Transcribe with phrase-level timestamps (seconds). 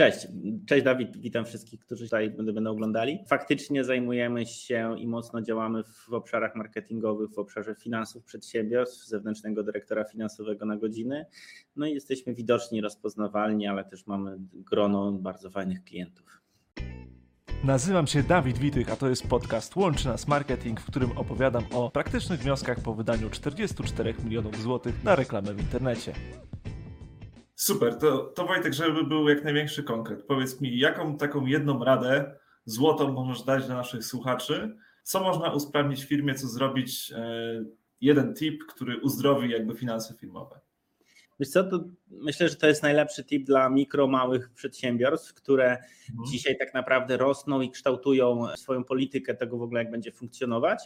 [0.00, 0.26] Cześć,
[0.66, 3.18] cześć Dawid, witam wszystkich, którzy tutaj będą oglądali.
[3.28, 10.04] Faktycznie zajmujemy się i mocno działamy w obszarach marketingowych, w obszarze finansów przedsiębiorstw, zewnętrznego dyrektora
[10.04, 11.26] finansowego na godziny.
[11.76, 16.40] No i jesteśmy widoczni, rozpoznawalni, ale też mamy grono bardzo fajnych klientów.
[17.64, 21.90] Nazywam się Dawid Witych, a to jest podcast Łączy Nas Marketing, w którym opowiadam o
[21.90, 26.12] praktycznych wnioskach po wydaniu 44 milionów złotych na reklamę w internecie.
[27.60, 30.22] Super, to, to Wojtek, żeby był jak największy konkret.
[30.22, 34.76] Powiedz mi, jaką taką jedną radę złotą możesz dać dla naszych słuchaczy?
[35.02, 37.12] Co można usprawnić w firmie, co zrobić?
[37.16, 37.64] E,
[38.00, 40.60] jeden tip, który uzdrowi jakby finanse firmowe.
[41.40, 46.30] Wiesz co, to myślę, że to jest najlepszy tip dla mikro, małych przedsiębiorstw, które mhm.
[46.32, 50.84] dzisiaj tak naprawdę rosną i kształtują swoją politykę tego w ogóle, jak będzie funkcjonować.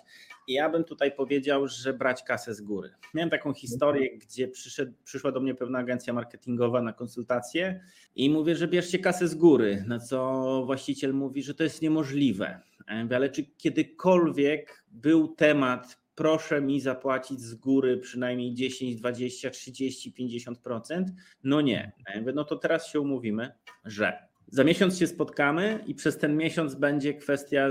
[0.48, 2.90] I ja bym tutaj powiedział, że brać kasę z góry.
[3.14, 4.18] Miałem taką historię, mhm.
[4.18, 7.80] gdzie przyszedł, przyszła do mnie pewna agencja marketingowa na konsultację
[8.14, 12.60] i mówię, że bierzcie kasę z góry, na co właściciel mówi, że to jest niemożliwe.
[12.86, 21.04] Ale czy kiedykolwiek był temat proszę mi zapłacić z góry przynajmniej 10, 20, 30, 50%.
[21.44, 21.92] No nie.
[22.34, 23.52] No to teraz się umówimy,
[23.84, 27.68] że za miesiąc się spotkamy i przez ten miesiąc będzie kwestia,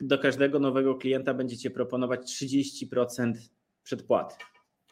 [0.00, 3.32] do każdego nowego klienta będziecie proponować 30%
[3.82, 4.34] przedpłaty.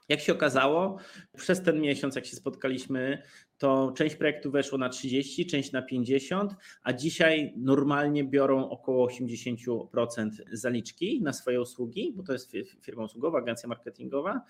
[0.08, 0.98] Jak się okazało,
[1.36, 3.22] przez ten miesiąc, jak się spotkaliśmy,
[3.58, 10.30] to część projektu weszło na 30, część na 50, a dzisiaj normalnie biorą około 80%
[10.52, 14.40] zaliczki na swoje usługi, bo to jest firma usługowa, agencja marketingowa.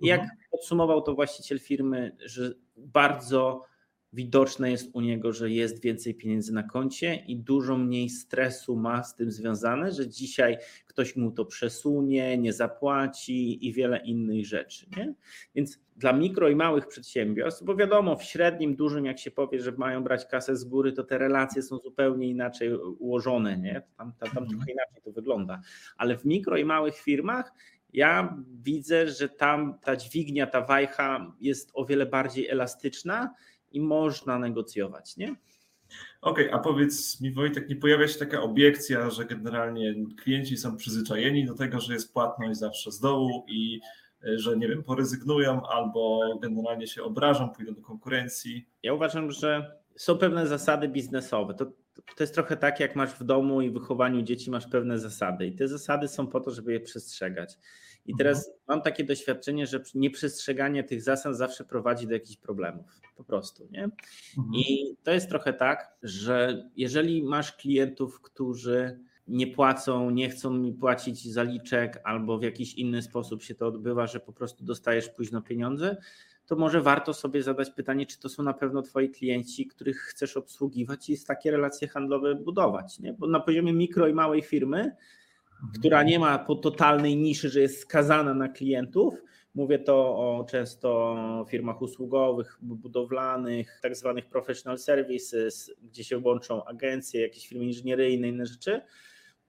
[0.00, 0.38] I jak mhm.
[0.50, 3.69] podsumował to właściciel firmy, że bardzo
[4.12, 9.04] widoczne jest u niego, że jest więcej pieniędzy na koncie i dużo mniej stresu ma
[9.04, 14.86] z tym związane, że dzisiaj ktoś mu to przesunie, nie zapłaci i wiele innych rzeczy.
[14.96, 15.14] Nie?
[15.54, 19.72] Więc dla mikro i małych przedsiębiorstw, bo wiadomo, w średnim, dużym, jak się powie, że
[19.72, 23.82] mają brać kasę z góry, to te relacje są zupełnie inaczej ułożone, nie?
[23.96, 24.48] Tam, tam, tam mhm.
[24.48, 25.60] trochę inaczej to wygląda.
[25.96, 27.52] Ale w mikro i małych firmach
[27.92, 33.34] ja widzę, że tam ta dźwignia, ta wajcha jest o wiele bardziej elastyczna
[33.72, 35.36] i można negocjować, nie?
[36.20, 40.76] Okej, okay, a powiedz mi Wojtek, nie pojawia się taka obiekcja, że generalnie klienci są
[40.76, 43.80] przyzwyczajeni do tego, że jest płatność zawsze z dołu i
[44.24, 48.68] e, że nie wiem, porezygnują albo generalnie się obrażą, pójdą do konkurencji?
[48.82, 51.54] Ja uważam, że są pewne zasady biznesowe.
[51.54, 51.66] To,
[52.16, 55.56] to jest trochę tak, jak masz w domu i wychowaniu dzieci masz pewne zasady i
[55.56, 57.58] te zasady są po to, żeby je przestrzegać.
[58.06, 58.56] I teraz mhm.
[58.68, 63.00] mam takie doświadczenie, że nieprzestrzeganie tych zasad zawsze prowadzi do jakichś problemów.
[63.16, 63.84] Po prostu, nie?
[63.84, 64.54] Mhm.
[64.54, 70.72] I to jest trochę tak, że jeżeli masz klientów, którzy nie płacą, nie chcą mi
[70.72, 75.42] płacić zaliczek, albo w jakiś inny sposób się to odbywa, że po prostu dostajesz późno
[75.42, 75.96] pieniądze,
[76.46, 80.36] to może warto sobie zadać pytanie, czy to są na pewno Twoi klienci, których chcesz
[80.36, 82.98] obsługiwać i takie relacje handlowe budować.
[82.98, 83.12] Nie?
[83.12, 84.96] Bo na poziomie mikro i małej firmy
[85.78, 89.14] która nie ma totalnej niszy, że jest skazana na klientów.
[89.54, 97.20] Mówię to o często firmach usługowych, budowlanych, tak zwanych professional services, gdzie się łączą agencje,
[97.20, 98.80] jakieś firmy inżynieryjne, inne rzeczy.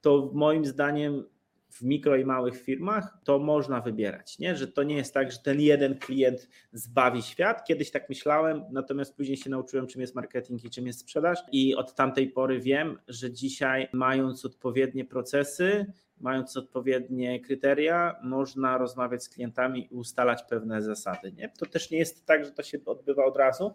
[0.01, 1.23] To moim zdaniem
[1.71, 4.55] w mikro i małych firmach to można wybierać, nie?
[4.55, 7.63] że to nie jest tak, że ten jeden klient zbawi świat.
[7.63, 11.75] Kiedyś tak myślałem, natomiast później się nauczyłem, czym jest marketing i czym jest sprzedaż, i
[11.75, 15.85] od tamtej pory wiem, że dzisiaj, mając odpowiednie procesy,
[16.21, 21.31] mając odpowiednie kryteria, można rozmawiać z klientami i ustalać pewne zasady.
[21.31, 21.49] Nie?
[21.49, 23.73] To też nie jest tak, że to się odbywa od razu.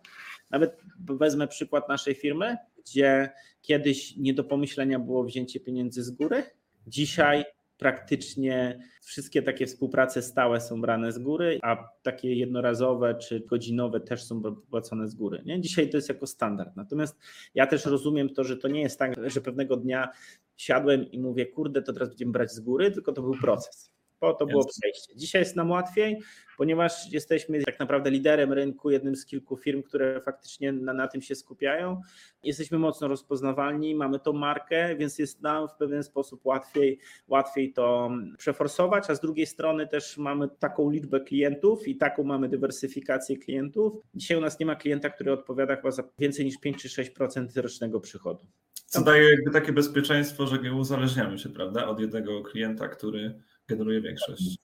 [0.50, 3.30] Nawet wezmę przykład naszej firmy, gdzie
[3.62, 6.42] kiedyś nie do pomyślenia było wzięcie pieniędzy z góry.
[6.86, 7.44] Dzisiaj
[7.78, 14.24] praktycznie wszystkie takie współprace stałe są brane z góry, a takie jednorazowe czy godzinowe też
[14.24, 15.42] są płacone z góry.
[15.46, 15.60] Nie?
[15.60, 16.76] Dzisiaj to jest jako standard.
[16.76, 17.18] Natomiast
[17.54, 20.08] ja też rozumiem to, że to nie jest tak, że pewnego dnia
[20.56, 23.96] siadłem i mówię, kurde, to teraz będziemy brać z góry, tylko to był proces.
[24.18, 25.16] Po to było przejście.
[25.16, 26.18] Dzisiaj jest nam łatwiej,
[26.56, 31.22] ponieważ jesteśmy tak naprawdę liderem rynku, jednym z kilku firm, które faktycznie na, na tym
[31.22, 32.00] się skupiają.
[32.42, 36.98] Jesteśmy mocno rozpoznawalni, mamy tą markę, więc jest nam w pewien sposób łatwiej,
[37.28, 42.48] łatwiej to przeforsować, a z drugiej strony też mamy taką liczbę klientów i taką mamy
[42.48, 43.92] dywersyfikację klientów.
[44.14, 47.62] Dzisiaj u nas nie ma klienta, który odpowiada chyba za więcej niż 5 czy 6%
[47.62, 48.46] rocznego przychodu.
[48.86, 54.00] Co daje jakby takie bezpieczeństwo, że nie uzależniamy się, prawda, od jednego klienta, który generuje
[54.00, 54.58] większość.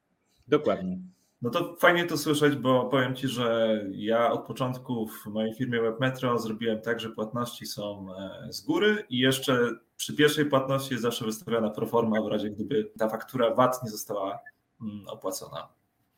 [0.48, 0.98] Dokładnie.
[1.42, 5.80] No to fajnie to słyszeć, bo powiem Ci, że ja od początku w mojej firmie
[5.80, 11.02] WebMetro zrobiłem tak, że płatności są e, z góry i jeszcze przy pierwszej płatności jest
[11.02, 14.38] zawsze wystawiona proforma w razie gdyby ta faktura VAT nie została
[14.80, 15.68] mm, opłacona.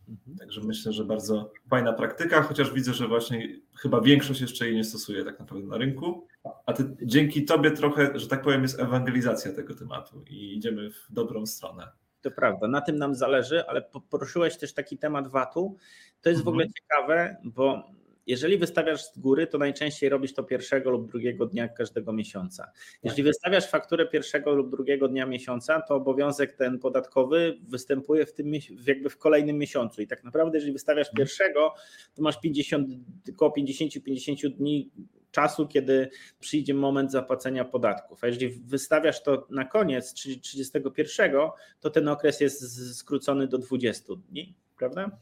[0.09, 0.37] Mhm.
[0.37, 4.85] Także myślę, że bardzo fajna praktyka, chociaż widzę, że właśnie chyba większość jeszcze jej nie
[4.85, 6.27] stosuje tak naprawdę na rynku.
[6.67, 11.07] A ty, dzięki tobie trochę, że tak powiem, jest ewangelizacja tego tematu i idziemy w
[11.11, 11.89] dobrą stronę.
[12.25, 15.77] To prawda, na tym nam zależy, ale poruszyłeś też taki temat VAT-u.
[16.23, 16.45] To jest mhm.
[16.45, 17.91] w ogóle ciekawe, bo
[18.27, 22.71] jeżeli wystawiasz z góry, to najczęściej robisz to pierwszego lub drugiego dnia każdego miesiąca.
[23.03, 23.31] Jeżeli tak.
[23.31, 28.53] wystawiasz fakturę pierwszego lub drugiego dnia miesiąca, to obowiązek ten podatkowy występuje w tym
[28.87, 30.03] jakby w kolejnym miesiącu.
[30.03, 31.17] I tak naprawdę, jeżeli wystawiasz mhm.
[31.17, 31.75] pierwszego,
[32.15, 32.89] to masz 50,
[33.31, 34.91] około 50-50 dni
[35.31, 36.11] czasu, kiedy
[36.41, 38.25] przyjdzie moment zapłacenia podatków.
[38.25, 41.33] A jeżeli wystawiasz to na koniec, czyli 31,
[41.81, 45.19] to ten okres jest skrócony do 20 dni, prawda?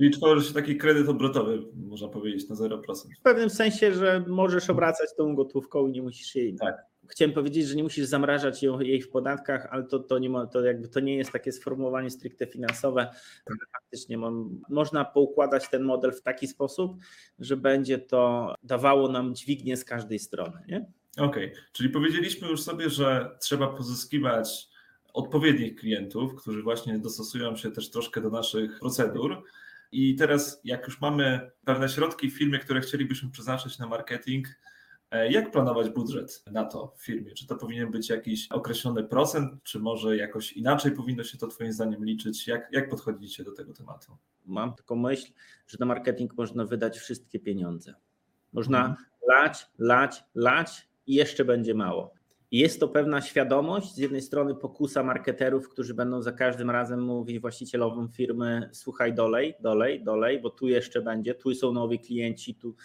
[0.00, 2.80] Czyli tworzy się taki kredyt obrotowy, można powiedzieć, na 0%.
[3.18, 6.54] W pewnym sensie, że możesz obracać tą gotówką i nie musisz jej.
[6.54, 6.76] Tak.
[7.08, 10.64] Chciałem powiedzieć, że nie musisz zamrażać jej w podatkach, ale to, to, nie, ma, to,
[10.64, 13.10] jakby to nie jest takie sformułowanie stricte finansowe.
[13.72, 16.96] Faktycznie mam, można poukładać ten model w taki sposób,
[17.38, 20.58] że będzie to dawało nam dźwignię z każdej strony.
[21.16, 21.52] Okej, okay.
[21.72, 24.68] czyli powiedzieliśmy już sobie, że trzeba pozyskiwać
[25.14, 29.42] odpowiednich klientów, którzy właśnie dostosują się też troszkę do naszych procedur.
[29.92, 34.48] I teraz, jak już mamy pewne środki w firmie, które chcielibyśmy przeznaczyć na marketing,
[35.10, 37.34] e, jak planować budżet na to w firmie?
[37.34, 41.72] Czy to powinien być jakiś określony procent, czy może jakoś inaczej powinno się to Twoim
[41.72, 42.46] zdaniem liczyć?
[42.48, 44.16] Jak, jak podchodzicie do tego tematu?
[44.46, 45.32] Mam taką myśl,
[45.66, 47.94] że na marketing można wydać wszystkie pieniądze.
[48.52, 49.06] Można mhm.
[49.28, 52.19] lać, lać, lać i jeszcze będzie mało.
[52.50, 57.38] Jest to pewna świadomość, z jednej strony pokusa marketerów, którzy będą za każdym razem mówić
[57.38, 62.76] właścicielowym firmy: słuchaj, dolej, dolej, dolej, bo tu jeszcze będzie, tu są nowi klienci, tu.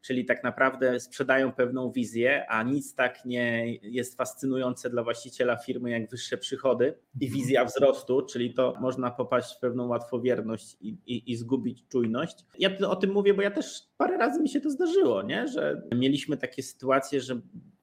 [0.00, 5.90] Czyli tak naprawdę sprzedają pewną wizję, a nic tak nie jest fascynujące dla właściciela firmy
[5.90, 11.32] jak wyższe przychody i wizja wzrostu, czyli to można popaść w pewną łatwowierność i, i,
[11.32, 12.44] i zgubić czujność.
[12.58, 15.48] Ja o tym mówię, bo ja też parę razy mi się to zdarzyło, nie?
[15.48, 17.40] że mieliśmy takie sytuacje, że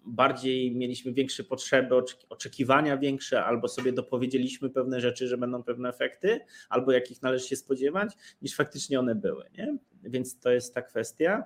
[0.07, 1.95] bardziej mieliśmy większe potrzeby,
[2.29, 6.39] oczekiwania większe, albo sobie dopowiedzieliśmy pewne rzeczy, że będą pewne efekty,
[6.69, 9.49] albo jakich należy się spodziewać, niż faktycznie one były.
[9.57, 9.77] Nie?
[10.03, 11.43] Więc to jest ta kwestia.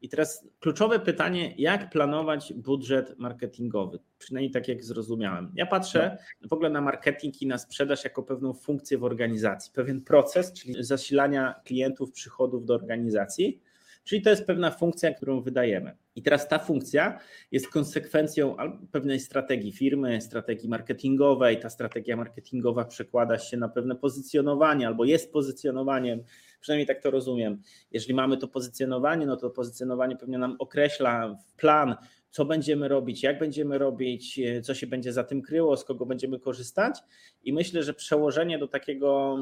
[0.00, 3.98] I teraz kluczowe pytanie, jak planować budżet marketingowy?
[4.18, 5.52] Przynajmniej tak jak zrozumiałem.
[5.54, 6.18] Ja patrzę
[6.48, 10.84] w ogóle na marketing i na sprzedaż jako pewną funkcję w organizacji, pewien proces, czyli
[10.84, 13.60] zasilania klientów, przychodów do organizacji
[14.04, 15.96] Czyli to jest pewna funkcja, którą wydajemy.
[16.16, 17.18] I teraz ta funkcja
[17.52, 18.56] jest konsekwencją
[18.92, 21.60] pewnej strategii firmy, strategii marketingowej.
[21.60, 26.24] Ta strategia marketingowa przekłada się na pewne pozycjonowanie albo jest pozycjonowaniem,
[26.60, 27.62] przynajmniej tak to rozumiem.
[27.90, 31.96] Jeżeli mamy to pozycjonowanie, no to pozycjonowanie pewnie nam określa plan,
[32.30, 36.40] co będziemy robić, jak będziemy robić, co się będzie za tym kryło, z kogo będziemy
[36.40, 36.98] korzystać.
[37.44, 39.38] I myślę, że przełożenie do takiego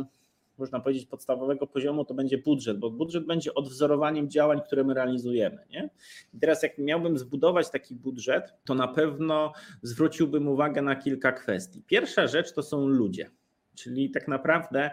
[0.59, 5.59] można powiedzieć, podstawowego poziomu, to będzie budżet, bo budżet będzie odwzorowaniem działań, które my realizujemy.
[5.71, 5.91] Nie?
[6.35, 9.53] I teraz, jak miałbym zbudować taki budżet, to na pewno
[9.83, 11.83] zwróciłbym uwagę na kilka kwestii.
[11.87, 13.31] Pierwsza rzecz to są ludzie,
[13.75, 14.91] czyli tak naprawdę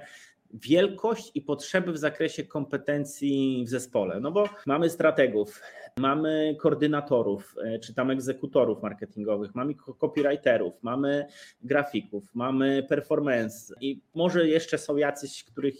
[0.54, 4.20] wielkość i potrzeby w zakresie kompetencji w zespole.
[4.20, 5.62] No bo mamy strategów,
[5.98, 11.26] mamy koordynatorów, e, czy tam egzekutorów marketingowych, mamy copywriterów, mamy
[11.64, 15.76] grafików, mamy performance i może jeszcze są jacyś, których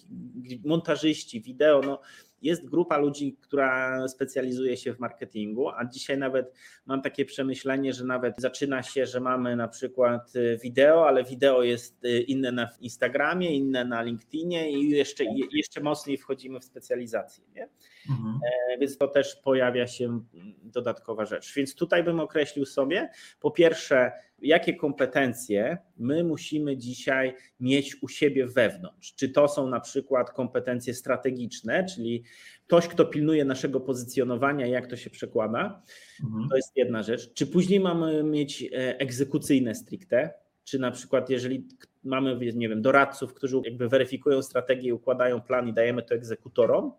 [0.66, 2.02] montażyści, wideo, no
[2.42, 6.54] jest grupa ludzi, która specjalizuje się w marketingu, a dzisiaj nawet
[6.86, 11.64] mam takie przemyślenie, że nawet zaczyna się, że mamy na przykład y, wideo, ale wideo
[11.64, 17.44] jest y, inne na Instagramie, inne na LinkedInie i jeszcze, jeszcze mocniej wchodzimy w specjalizację.
[17.56, 17.70] Nie?
[18.10, 18.40] Mhm.
[18.74, 20.24] E, więc to też pojawia się
[20.64, 21.54] dodatkowa rzecz.
[21.56, 28.48] Więc tutaj bym określił sobie, po pierwsze, jakie kompetencje my musimy dzisiaj mieć u siebie
[28.48, 29.16] wewnątrz.
[29.16, 32.24] Czy to są na przykład kompetencje strategiczne, czyli
[32.68, 35.84] ktoś, kto pilnuje naszego pozycjonowania, jak to się przekłada.
[36.24, 36.50] Mhm.
[36.50, 37.34] To jest jedna rzecz.
[37.34, 41.68] Czy później mamy mieć e, egzekucyjne stricte, czy na przykład jeżeli
[42.04, 46.92] mamy, nie wiem, doradców, którzy jakby weryfikują strategię, układają plan i dajemy to egzekutorom,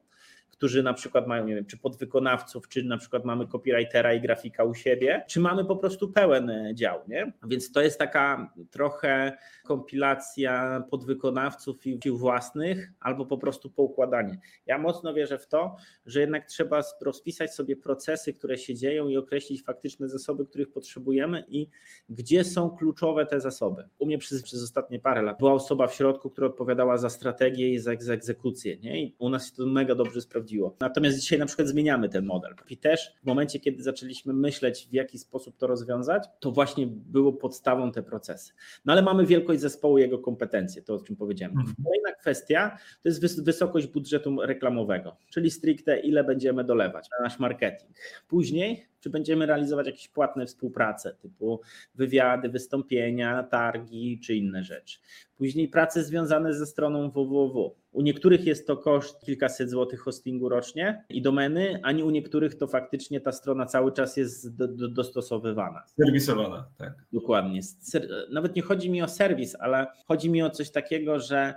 [0.61, 4.64] którzy na przykład mają, nie wiem, czy podwykonawców, czy na przykład mamy copywritera i grafika
[4.64, 7.33] u siebie, czy mamy po prostu pełen e, dział, nie?
[7.47, 14.38] Więc to jest taka trochę kompilacja podwykonawców i sił własnych, albo po prostu poukładanie.
[14.67, 15.76] Ja mocno wierzę w to,
[16.07, 21.45] że jednak trzeba rozpisać sobie procesy, które się dzieją i określić faktyczne zasoby, których potrzebujemy
[21.49, 21.69] i
[22.09, 23.88] gdzie są kluczowe te zasoby.
[23.99, 27.69] U mnie przez, przez ostatnie parę lat była osoba w środku, która odpowiadała za strategię
[27.69, 29.02] i za, za egzekucję, nie?
[29.02, 30.76] I u nas się to mega dobrze sprawdziło sprawdziło.
[30.80, 32.54] Natomiast dzisiaj na przykład zmieniamy ten model.
[32.71, 37.33] I też w momencie, kiedy zaczęliśmy myśleć, w jaki sposób to rozwiązać, to właśnie było
[37.33, 38.52] podstawą te procesy.
[38.85, 41.57] No ale mamy wielkość zespołu jego kompetencje, to o czym powiedziałem.
[41.59, 41.76] Mhm.
[41.85, 47.38] Kolejna kwestia to jest wys- wysokość budżetu reklamowego, czyli stricte ile będziemy dolewać na nasz
[47.38, 47.90] marketing.
[48.28, 51.61] Później, czy będziemy realizować jakieś płatne współprace typu
[51.95, 54.99] wywiady, wystąpienia, targi czy inne rzeczy.
[55.37, 57.75] Później prace związane ze stroną www.
[57.92, 62.66] U niektórych jest to koszt kilkaset złotych hostingu rocznie i domeny, ani u niektórych to
[62.66, 65.83] faktycznie ta strona cały czas jest do, do, dostosowywana.
[65.87, 66.92] Serwisowana, tak.
[67.12, 67.62] Dokładnie.
[67.62, 71.54] Ser- Nawet nie chodzi mi o serwis, ale chodzi mi o coś takiego, że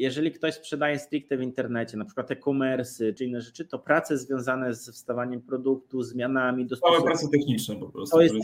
[0.00, 4.74] jeżeli ktoś sprzedaje stricte w internecie, na przykład e-commerce czy inne rzeczy, to prace związane
[4.74, 8.16] z wstawaniem produktu, zmianami, Małe dostosowaniem, prace techniczne po prostu.
[8.16, 8.34] To jest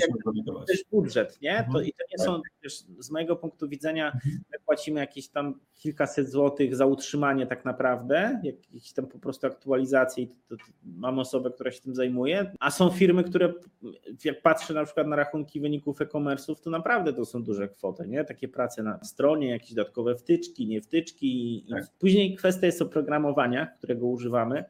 [0.47, 1.57] to jest budżet, nie?
[1.59, 1.85] To, Mhm.
[1.85, 4.39] I to nie są, wiesz, z mojego punktu widzenia, Mhm.
[4.53, 10.25] my płacimy jakieś tam kilkaset złotych za utrzymanie tak naprawdę, jakieś tam po prostu aktualizacje
[10.25, 13.53] i to, to, to mam osobę, która się tym zajmuje, a są firmy, które
[14.25, 18.25] jak patrzę na przykład na rachunki wyników e-commerce'ów, to naprawdę to są duże kwoty, nie?
[18.25, 21.46] Takie prace na stronie, jakieś dodatkowe wtyczki, nie wtyczki.
[21.47, 21.85] I- Tak.
[21.99, 24.65] Później kwestia jest oprogramowania, którego używamy.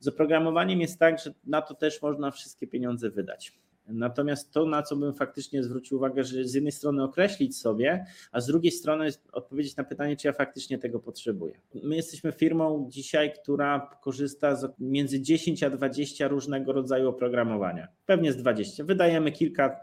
[0.00, 3.52] Z oprogramowaniem jest tak, że na to też można wszystkie pieniądze wydać.
[3.88, 8.40] Natomiast to, na co bym faktycznie zwrócił uwagę, że z jednej strony określić sobie, a
[8.40, 11.54] z drugiej strony odpowiedzieć na pytanie, czy ja faktycznie tego potrzebuję.
[11.82, 17.88] My jesteśmy firmą dzisiaj, która korzysta z między 10 a 20 różnego rodzaju oprogramowania.
[18.06, 18.84] Pewnie z 20.
[18.84, 19.80] Wydajemy kilka,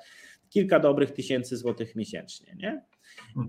[0.49, 2.55] kilka dobrych tysięcy złotych miesięcznie.
[2.57, 2.81] Nie?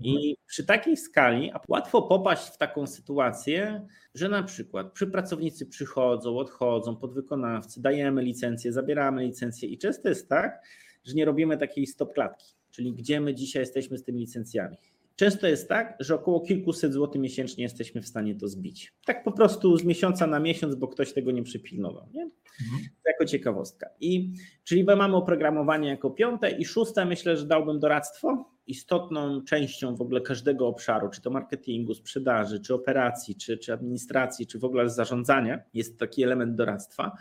[0.01, 6.37] I przy takiej skali łatwo popaść w taką sytuację, że na przykład przy pracownicy przychodzą,
[6.37, 10.61] odchodzą, podwykonawcy, dajemy licencję, zabieramy licencję i często jest tak,
[11.03, 14.77] że nie robimy takiej stop klatki, czyli gdzie my dzisiaj jesteśmy z tymi licencjami.
[15.21, 18.93] Często jest tak, że około kilkuset złotych miesięcznie jesteśmy w stanie to zbić.
[19.05, 22.09] Tak po prostu z miesiąca na miesiąc, bo ktoś tego nie przypilnował.
[22.13, 22.23] Nie?
[22.23, 22.83] Mhm.
[23.05, 23.89] Jako ciekawostka.
[23.99, 28.51] I czyli my mamy oprogramowanie jako piąte i szóste myślę, że dałbym doradztwo.
[28.67, 34.47] Istotną częścią w ogóle każdego obszaru, czy to marketingu, sprzedaży, czy operacji, czy, czy administracji,
[34.47, 37.17] czy w ogóle zarządzania, jest taki element doradztwa.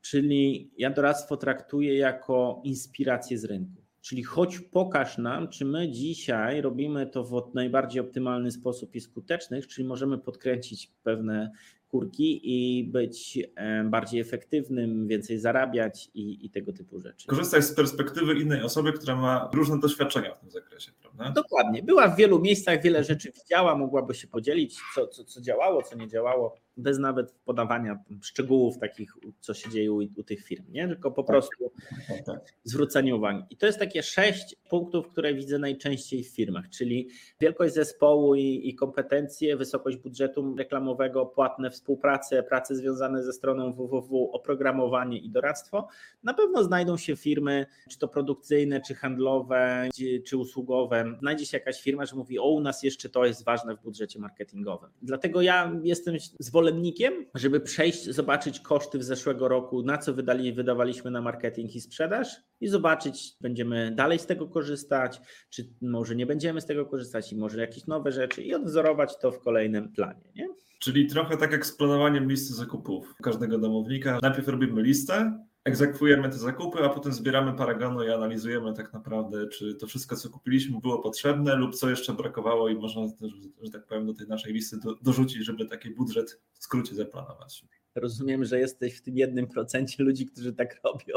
[0.00, 3.83] Czyli ja doradztwo traktuję jako inspirację z rynku.
[4.04, 9.66] Czyli choć pokaż nam, czy my dzisiaj robimy to w najbardziej optymalny sposób i skutecznych,
[9.66, 11.50] czyli możemy podkręcić pewne
[11.88, 17.26] kurki i być e, bardziej efektywnym, więcej zarabiać i, i tego typu rzeczy.
[17.26, 21.13] Korzystać z perspektywy innej osoby, która ma różne doświadczenia w tym zakresie, prawda?
[21.34, 21.82] Dokładnie.
[21.82, 25.96] Była w wielu miejscach, wiele rzeczy widziała, mogłaby się podzielić, co, co, co działało, co
[25.96, 30.88] nie działało, bez nawet podawania szczegółów takich, co się dzieje u, u tych firm, nie?
[30.88, 31.72] tylko po prostu
[32.08, 32.40] Tak, tak.
[32.64, 33.42] zwrócenie uwagi.
[33.50, 37.08] I to jest takie sześć punktów, które widzę najczęściej w firmach, czyli
[37.40, 44.30] wielkość zespołu i, i kompetencje, wysokość budżetu reklamowego, płatne współprace, prace związane ze stroną www,
[44.32, 45.88] oprogramowanie i doradztwo.
[46.22, 49.88] Na pewno znajdą się firmy, czy to produkcyjne, czy handlowe,
[50.26, 51.03] czy usługowe.
[51.20, 54.18] Znajdzie się jakaś firma, że mówi, o u nas jeszcze to jest ważne w budżecie
[54.18, 54.90] marketingowym.
[55.02, 61.10] Dlatego ja jestem zwolennikiem, żeby przejść, zobaczyć koszty w zeszłego roku, na co wydali, wydawaliśmy
[61.10, 62.28] na marketing i sprzedaż
[62.60, 65.20] i zobaczyć, będziemy dalej z tego korzystać,
[65.50, 69.32] czy może nie będziemy z tego korzystać i może jakieś nowe rzeczy i odwzorować to
[69.32, 70.32] w kolejnym planie.
[70.34, 70.48] Nie?
[70.78, 74.18] Czyli trochę tak jak z planowaniem listy zakupów każdego domownika.
[74.22, 79.74] Najpierw robimy listę, egzekwujemy te zakupy, a potem zbieramy paragony i analizujemy tak naprawdę, czy
[79.74, 83.86] to wszystko, co kupiliśmy, było potrzebne lub co jeszcze brakowało i można, też, że tak
[83.86, 87.64] powiem, do tej naszej listy do, dorzucić, żeby taki budżet w skrócie zaplanować.
[87.94, 91.14] Rozumiem, że jesteś w tym jednym procencie ludzi, którzy tak robią.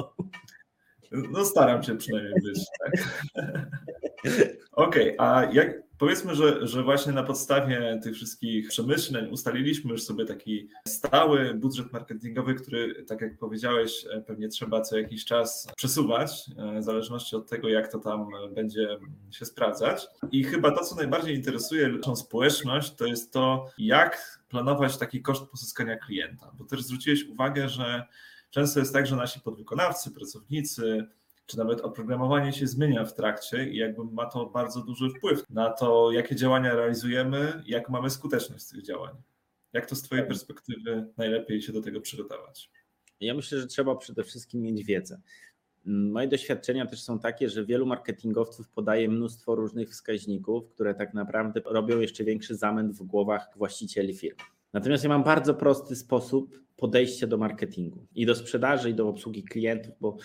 [1.12, 2.66] No staram się przynajmniej być.
[2.80, 2.94] Tak?
[4.72, 10.04] Okej, okay, a jak powiedzmy, że, że właśnie na podstawie tych wszystkich przemyśleń ustaliliśmy już
[10.04, 16.46] sobie taki stały budżet marketingowy, który, tak jak powiedziałeś, pewnie trzeba co jakiś czas przesuwać,
[16.80, 18.98] w zależności od tego, jak to tam będzie
[19.32, 20.08] się sprawdzać.
[20.32, 25.46] I chyba to, co najbardziej interesuje naszą społeczność, to jest to, jak planować taki koszt
[25.52, 26.52] pozyskania klienta.
[26.58, 28.04] Bo też zwróciłeś uwagę, że
[28.50, 31.08] Często jest tak, że nasi podwykonawcy, pracownicy,
[31.46, 35.70] czy nawet oprogramowanie się zmienia w trakcie i jakby ma to bardzo duży wpływ na
[35.70, 39.16] to, jakie działania realizujemy, jak mamy skuteczność tych działań.
[39.74, 42.72] Jak to z Twojej perspektywy najlepiej się do tego przygotować?
[43.20, 45.22] Ja myślę, że trzeba przede wszystkim mieć wiedzę.
[45.86, 51.62] Moje doświadczenia też są takie, że wielu marketingowców podaje mnóstwo różnych wskaźników, które tak naprawdę
[51.66, 54.38] robią jeszcze większy zamęt w głowach właścicieli firm.
[54.74, 59.44] Natomiast ja mam bardzo prosty sposób podejścia do marketingu i do sprzedaży, i do obsługi
[59.44, 60.18] klientów, bo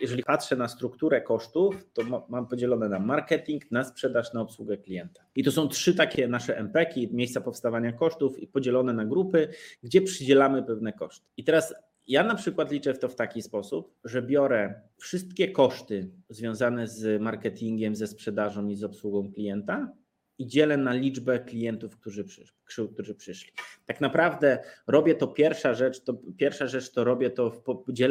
[0.00, 5.22] jeżeli patrzę na strukturę kosztów, to mam podzielone na marketing, na sprzedaż, na obsługę klienta.
[5.34, 9.48] I to są trzy takie nasze MPki, miejsca powstawania kosztów i podzielone na grupy,
[9.82, 11.26] gdzie przydzielamy pewne koszty.
[11.36, 11.74] I teraz
[12.06, 17.22] ja na przykład liczę w to w taki sposób, że biorę wszystkie koszty związane z
[17.22, 19.92] marketingiem, ze sprzedażą i z obsługą klienta
[20.38, 22.24] i dzielę na liczbę klientów, którzy,
[22.70, 23.52] przysz, którzy przyszli.
[23.86, 27.62] Tak naprawdę robię to pierwsza rzecz, to pierwsza rzecz to robię to w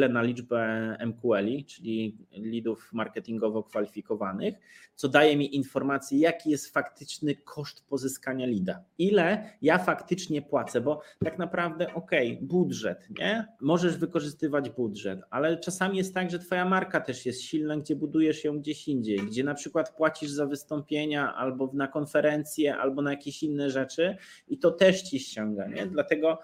[0.08, 4.54] na liczbę MQL, czyli leadów marketingowo kwalifikowanych,
[4.94, 8.84] co daje mi informację, jaki jest faktyczny koszt pozyskania lida.
[8.98, 13.46] Ile ja faktycznie płacę, bo tak naprawdę ok, budżet, nie?
[13.60, 18.44] Możesz wykorzystywać budżet, ale czasami jest tak, że twoja marka też jest silna, gdzie budujesz
[18.44, 23.42] ją gdzieś indziej, gdzie na przykład płacisz za wystąpienia albo na konferencje albo na jakieś
[23.42, 24.16] inne rzeczy
[24.50, 25.66] i to też ci ściąga.
[25.66, 25.86] Nie?
[25.86, 26.38] Dlatego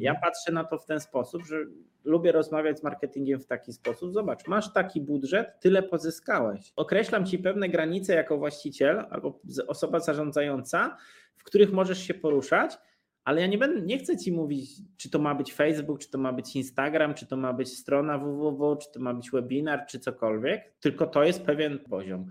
[0.00, 1.56] ja patrzę na to w ten sposób, że
[2.04, 4.12] lubię rozmawiać z marketingiem w taki sposób.
[4.12, 6.72] Zobacz, masz taki budżet, tyle pozyskałeś.
[6.76, 10.96] Określam ci pewne granice jako właściciel albo osoba zarządzająca,
[11.36, 12.78] w których możesz się poruszać.
[13.24, 16.18] Ale ja nie, będę, nie chcę ci mówić, czy to ma być Facebook, czy to
[16.18, 19.98] ma być Instagram, czy to ma być strona www, czy to ma być webinar, czy
[19.98, 22.26] cokolwiek, tylko to jest pewien poziom.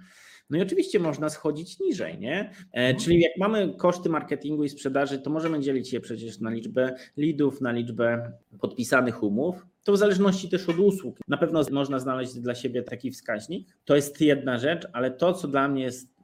[0.49, 2.39] No i oczywiście można schodzić niżej, nie?
[2.39, 2.95] E, mhm.
[2.99, 7.61] Czyli jak mamy koszty marketingu i sprzedaży, to możemy dzielić je przecież na liczbę leadów,
[7.61, 9.65] na liczbę podpisanych umów.
[9.83, 11.17] To w zależności też od usług.
[11.27, 13.77] Na pewno można znaleźć dla siebie taki wskaźnik.
[13.85, 16.15] To jest jedna rzecz, ale to, co dla mnie jest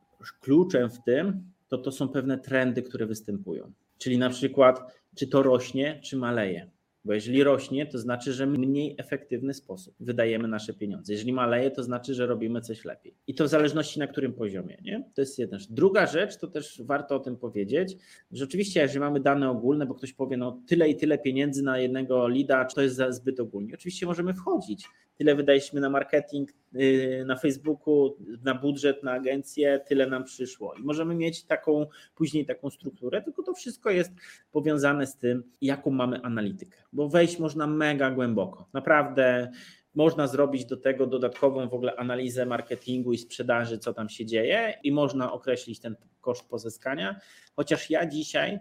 [0.41, 3.71] kluczem w tym, to to są pewne trendy, które występują.
[3.97, 4.79] Czyli na przykład,
[5.15, 6.69] czy to rośnie, czy maleje.
[7.05, 11.13] Bo jeżeli rośnie, to znaczy, że mniej efektywny sposób wydajemy nasze pieniądze.
[11.13, 13.15] Jeżeli maleje, to znaczy, że robimy coś lepiej.
[13.27, 14.77] I to w zależności na którym poziomie.
[14.81, 15.03] Nie?
[15.15, 15.71] To jest jedna rzecz.
[15.71, 17.97] Druga rzecz, to też warto o tym powiedzieć,
[18.31, 21.79] że oczywiście, jeżeli mamy dane ogólne, bo ktoś powie, no tyle i tyle pieniędzy na
[21.79, 23.73] jednego lida, to jest zbyt ogólnie.
[23.73, 24.87] Oczywiście możemy wchodzić.
[25.17, 30.73] Tyle wydaliśmy na marketing, y, na Facebooku, na budżet, na agencję, tyle nam przyszło.
[30.73, 34.11] I możemy mieć taką, później taką strukturę, tylko to wszystko jest
[34.51, 38.69] powiązane z tym, jaką mamy analitykę bo wejść można mega głęboko.
[38.73, 39.51] Naprawdę
[39.95, 44.73] można zrobić do tego dodatkową w ogóle analizę marketingu i sprzedaży, co tam się dzieje,
[44.83, 47.19] i można określić ten koszt pozyskania.
[47.55, 48.59] Chociaż ja dzisiaj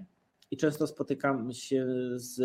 [0.51, 2.41] i często spotykam się z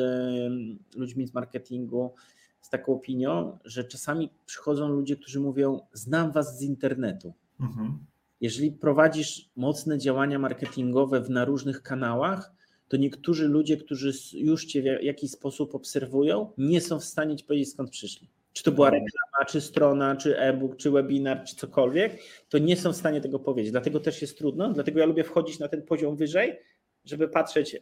[0.95, 2.13] ludźmi z marketingu
[2.61, 7.33] z taką opinią, że czasami przychodzą ludzie, którzy mówią: Znam was z internetu.
[7.59, 8.05] Mhm.
[8.41, 12.51] Jeżeli prowadzisz mocne działania marketingowe na różnych kanałach,
[12.87, 17.45] to niektórzy ludzie, którzy już Cię w jakiś sposób obserwują, nie są w stanie Ci
[17.45, 18.29] powiedzieć, skąd przyszli.
[18.53, 22.19] Czy to była reklama, czy strona, czy e-book, czy webinar, czy cokolwiek,
[22.49, 23.71] to nie są w stanie tego powiedzieć.
[23.71, 26.59] Dlatego też jest trudno, dlatego ja lubię wchodzić na ten poziom wyżej,
[27.05, 27.79] żeby patrzeć e,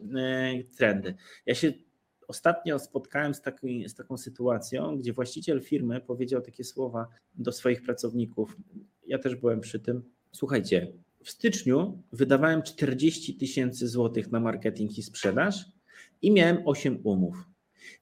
[0.78, 1.16] trendy.
[1.46, 1.74] Ja się
[2.28, 7.84] ostatnio spotkałem z, taki, z taką sytuacją, gdzie właściciel firmy powiedział takie słowa do swoich
[7.84, 8.58] pracowników.
[9.08, 10.04] Ja też byłem przy tym.
[10.32, 15.66] Słuchajcie, w styczniu wydawałem 40 tysięcy złotych na marketing i sprzedaż
[16.22, 17.36] i miałem 8 umów.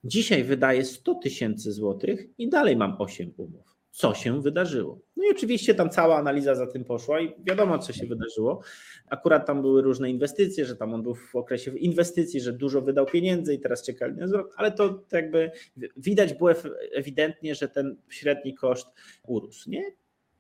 [0.03, 3.71] Dzisiaj wydaję 100 tysięcy złotych i dalej mam 8 umów.
[3.91, 5.01] Co się wydarzyło?
[5.15, 8.62] No i oczywiście tam cała analiza za tym poszła i wiadomo, co się wydarzyło.
[9.10, 13.05] Akurat tam były różne inwestycje, że tam on był w okresie inwestycji, że dużo wydał
[13.05, 15.51] pieniędzy i teraz czekali na zwrot, ale to jakby
[15.97, 16.51] widać było
[16.91, 18.88] ewidentnie, że ten średni koszt
[19.27, 19.69] urósł.
[19.69, 19.84] Nie?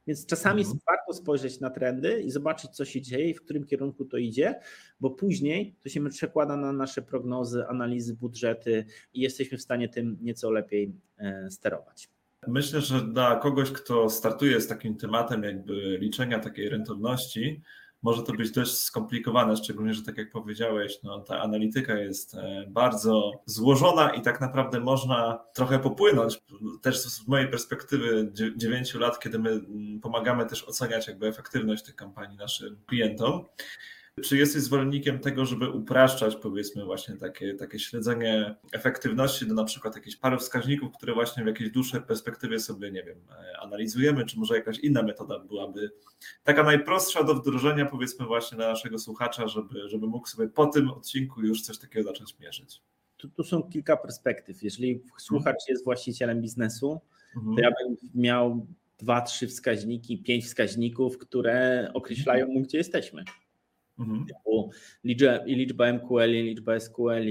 [0.07, 0.79] Więc czasami mhm.
[0.87, 4.59] warto spojrzeć na trendy i zobaczyć, co się dzieje i w którym kierunku to idzie,
[4.99, 10.17] bo później to się przekłada na nasze prognozy, analizy, budżety i jesteśmy w stanie tym
[10.21, 12.09] nieco lepiej e, sterować.
[12.47, 17.61] Myślę, że dla kogoś, kto startuje z takim tematem, jakby liczenia takiej rentowności,
[18.01, 22.65] może to być dość skomplikowane, szczególnie, że tak jak powiedziałeś, no, ta analityka jest e,
[22.67, 26.41] bardzo złożona i tak naprawdę można trochę popłynąć.
[26.81, 29.61] Też z mojej perspektywy 9 lat, kiedy my
[30.01, 33.45] pomagamy też oceniać jakby efektywność tych kampanii naszym klientom,
[34.23, 39.95] czy jesteś zwolennikiem tego, żeby upraszczać, powiedzmy, właśnie takie, takie śledzenie efektywności do na przykład
[39.95, 43.17] jakichś paru wskaźników, które właśnie w jakiejś dłuższej perspektywie sobie, nie wiem,
[43.61, 45.91] analizujemy, czy może jakaś inna metoda byłaby
[46.43, 50.89] taka najprostsza do wdrożenia, powiedzmy, właśnie dla naszego słuchacza, żeby, żeby mógł sobie po tym
[50.89, 52.81] odcinku już coś takiego zacząć mierzyć?
[53.17, 54.63] Tu, tu są kilka perspektyw.
[54.63, 57.01] Jeżeli słuchacz jest właścicielem biznesu,
[57.35, 57.55] mhm.
[57.55, 58.67] to ja bym miał
[58.99, 63.23] dwa, trzy wskaźniki, pięć wskaźników, które określają mu, gdzie jesteśmy.
[64.01, 64.25] Mhm.
[65.03, 67.27] Liczba, liczba MQL, liczba SQL,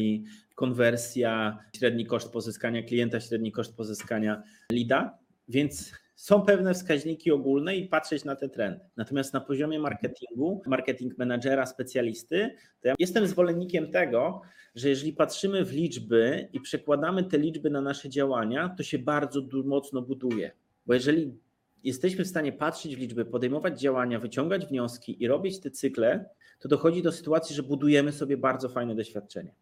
[0.55, 7.89] konwersja, średni koszt pozyskania klienta, średni koszt pozyskania lida, więc są pewne wskaźniki ogólne i
[7.89, 8.81] patrzeć na te trendy.
[8.97, 14.43] Natomiast na poziomie marketingu, marketing menadżera, specjalisty, to ja jestem zwolennikiem tego,
[14.75, 19.43] że jeżeli patrzymy w liczby i przekładamy te liczby na nasze działania, to się bardzo
[19.65, 20.53] mocno buduje.
[20.87, 21.39] Bo jeżeli
[21.85, 26.69] jesteśmy w stanie patrzeć w liczby, podejmować działania, wyciągać wnioski i robić te cykle, to
[26.69, 29.55] dochodzi do sytuacji, że budujemy sobie bardzo fajne doświadczenie.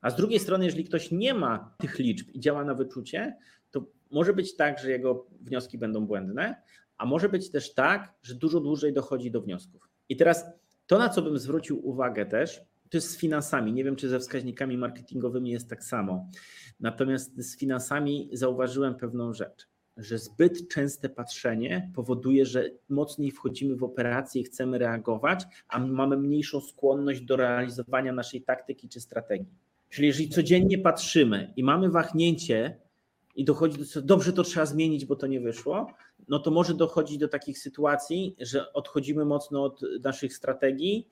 [0.00, 3.36] A z drugiej strony, jeżeli ktoś nie ma tych liczb i działa na wyczucie,
[3.70, 6.62] to może być tak, że jego wnioski będą błędne,
[6.98, 9.88] a może być też tak, że dużo dłużej dochodzi do wniosków.
[10.08, 10.44] I teraz
[10.86, 13.72] to, na co bym zwrócił uwagę też, to jest z finansami.
[13.72, 16.28] Nie wiem, czy ze wskaźnikami marketingowymi jest tak samo.
[16.80, 23.84] Natomiast z finansami zauważyłem pewną rzecz, że zbyt częste patrzenie powoduje, że mocniej wchodzimy w
[23.84, 29.54] operacje i chcemy reagować, a mamy mniejszą skłonność do realizowania naszej taktyki czy strategii.
[29.90, 32.76] Czyli jeżeli codziennie patrzymy i mamy wahnięcie
[33.36, 35.94] i dochodzi do tego, dobrze to trzeba zmienić, bo to nie wyszło,
[36.28, 41.08] no to może dochodzić do takich sytuacji, że odchodzimy mocno od naszych strategii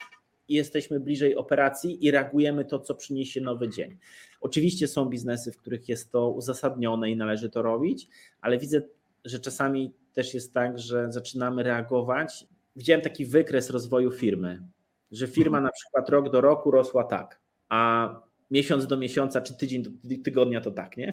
[0.54, 3.96] jesteśmy bliżej operacji i reagujemy to, co przyniesie nowy dzień.
[4.40, 8.08] Oczywiście są biznesy, w których jest to uzasadnione i należy to robić,
[8.40, 8.82] ale widzę,
[9.24, 12.46] że czasami też jest tak, że zaczynamy reagować.
[12.76, 14.62] Widziałem taki wykres rozwoju firmy,
[15.10, 18.10] że firma na przykład rok do roku rosła tak, a
[18.50, 19.90] miesiąc do miesiąca czy tydzień do
[20.24, 21.12] tygodnia to tak, nie?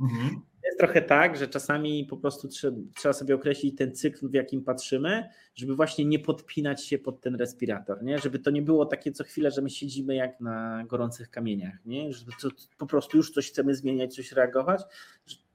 [0.00, 0.40] Mhm.
[0.82, 2.48] Trochę tak, że czasami po prostu
[2.94, 7.34] trzeba, sobie określić ten cykl, w jakim patrzymy, żeby właśnie nie podpinać się pod ten
[7.34, 8.18] respirator, nie?
[8.18, 12.12] żeby to nie było takie co chwilę, że my siedzimy jak na gorących kamieniach, nie?
[12.12, 14.82] żeby to, po prostu już coś chcemy zmieniać, coś reagować,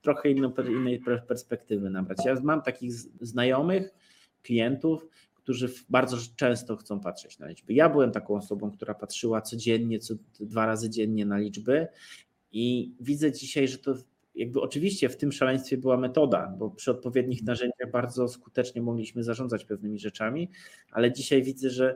[0.02, 2.18] trochę inną, innej perspektywy nabrać.
[2.26, 3.94] Ja mam takich znajomych,
[4.44, 7.74] klientów, którzy bardzo często chcą patrzeć na liczby.
[7.74, 11.88] Ja byłem taką osobą, która patrzyła codziennie, co dwa razy dziennie na liczby
[12.52, 13.96] i widzę dzisiaj, że to
[14.38, 19.65] jakby oczywiście w tym szaleństwie była metoda, bo przy odpowiednich narzędziach bardzo skutecznie mogliśmy zarządzać
[19.65, 20.50] pewnymi rzeczami,
[20.91, 21.95] ale dzisiaj widzę, że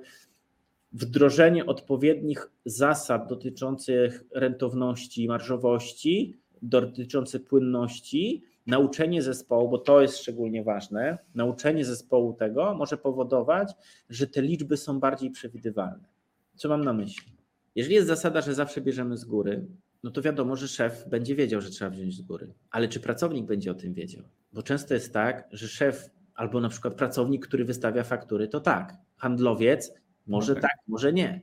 [0.93, 11.17] wdrożenie odpowiednich zasad dotyczących rentowności, marżowości, dotyczących płynności, nauczenie zespołu, bo to jest szczególnie ważne,
[11.35, 13.73] nauczenie zespołu tego może powodować,
[14.09, 16.07] że te liczby są bardziej przewidywalne.
[16.55, 17.31] Co mam na myśli?
[17.75, 19.65] Jeżeli jest zasada, że zawsze bierzemy z góry,
[20.03, 22.53] no to wiadomo, że szef będzie wiedział, że trzeba wziąć z góry.
[22.71, 24.23] Ale czy pracownik będzie o tym wiedział?
[24.53, 28.97] Bo często jest tak, że szef albo na przykład pracownik, który wystawia faktury, to tak.
[29.17, 29.93] Handlowiec
[30.27, 30.71] może no tak.
[30.71, 31.41] tak, może nie.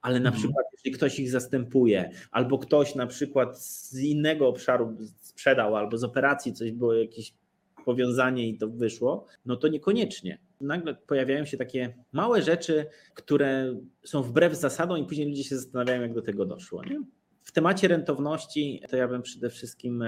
[0.00, 0.42] Ale na mhm.
[0.42, 6.04] przykład, jeśli ktoś ich zastępuje, albo ktoś na przykład z innego obszaru sprzedał, albo z
[6.04, 7.34] operacji coś było jakieś
[7.84, 10.38] powiązanie i to wyszło, no to niekoniecznie.
[10.60, 16.02] Nagle pojawiają się takie małe rzeczy, które są wbrew zasadom, i później ludzie się zastanawiają,
[16.02, 16.84] jak do tego doszło.
[16.84, 17.02] Nie?
[17.42, 20.04] W temacie rentowności to ja bym przede wszystkim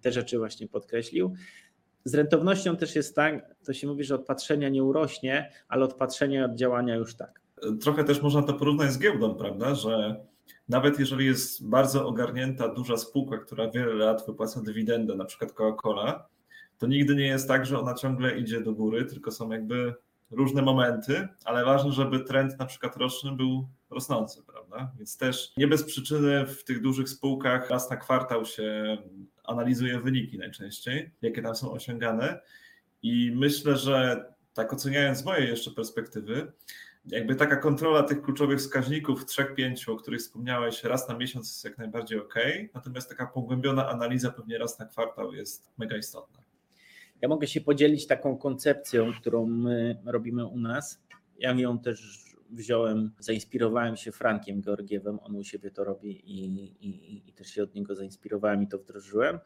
[0.00, 1.34] te rzeczy właśnie podkreślił.
[2.04, 5.94] Z rentownością też jest tak, to się mówi, że od patrzenia nie urośnie, ale od
[5.94, 7.40] patrzenia od działania już tak.
[7.80, 9.74] Trochę też można to porównać z giełdą, prawda?
[9.74, 10.24] Że
[10.68, 16.20] nawet jeżeli jest bardzo ogarnięta duża spółka, która wiele lat wypłaca dywidendę, na przykład Coca-Cola,
[16.78, 19.94] to nigdy nie jest tak, że ona ciągle idzie do góry, tylko są jakby
[20.30, 24.92] różne momenty, ale ważne, żeby trend na przykład roczny był rosnący, prawda?
[24.96, 28.98] Więc też nie bez przyczyny w tych dużych spółkach raz na kwartał się
[29.44, 32.40] analizuje wyniki najczęściej, jakie tam są osiągane.
[33.02, 36.52] I myślę, że tak oceniając z mojej jeszcze perspektywy,
[37.06, 41.64] jakby taka kontrola tych kluczowych wskaźników, trzech, pięciu, o których wspomniałeś, raz na miesiąc jest
[41.64, 42.34] jak najbardziej ok,
[42.74, 46.44] natomiast taka pogłębiona analiza pewnie raz na kwartał jest mega istotna.
[47.20, 51.02] Ja mogę się podzielić taką koncepcją, którą my robimy u nas.
[51.38, 56.44] Ja ją też wziąłem, zainspirowałem się Frankiem Georgiewem, on u siebie to robi i,
[56.80, 59.38] i, i też się od niego zainspirowałem i to wdrożyłem.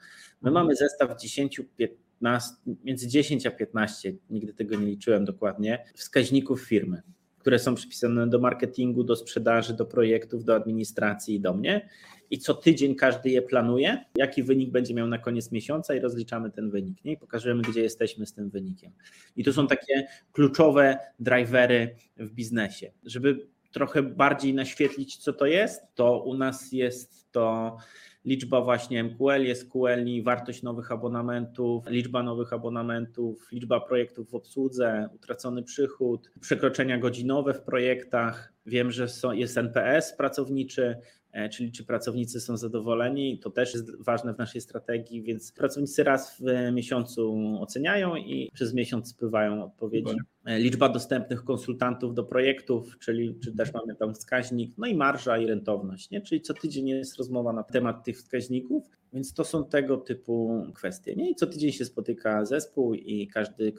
[0.43, 6.63] My mamy zestaw 10, 15, między 10 a 15, nigdy tego nie liczyłem dokładnie, wskaźników
[6.63, 7.03] firmy
[7.49, 11.89] które są przypisane do marketingu, do sprzedaży, do projektów, do administracji i do mnie.
[12.31, 16.51] I co tydzień każdy je planuje, jaki wynik będzie miał na koniec miesiąca i rozliczamy
[16.51, 17.13] ten wynik nie?
[17.13, 18.93] i pokażemy, gdzie jesteśmy z tym wynikiem.
[19.37, 22.93] I to są takie kluczowe drivery w biznesie.
[23.05, 27.77] Żeby trochę bardziej naświetlić, co to jest, to u nas jest to
[28.29, 35.63] liczba właśnie MQL, SQL, wartość nowych abonamentów, liczba nowych abonamentów, liczba projektów w obsłudze, utracony
[35.63, 38.53] przychód, przekroczenia godzinowe w projektach.
[38.67, 40.97] Wiem, że jest NPS pracowniczy,
[41.49, 43.39] czyli czy pracownicy są zadowoleni.
[43.39, 48.75] To też jest ważne w naszej strategii, więc pracownicy raz w miesiącu oceniają i przez
[48.75, 50.17] miesiąc spływają odpowiedzi.
[50.45, 55.39] E, liczba dostępnych konsultantów do projektów, czyli czy też mamy tam wskaźnik, no i marża
[55.39, 56.21] i rentowność, nie?
[56.21, 61.17] czyli co tydzień jest rozmowa na temat tych wskaźników, więc to są tego typu kwestie.
[61.17, 61.31] Nie?
[61.31, 63.73] I co tydzień się spotyka zespół i każdy,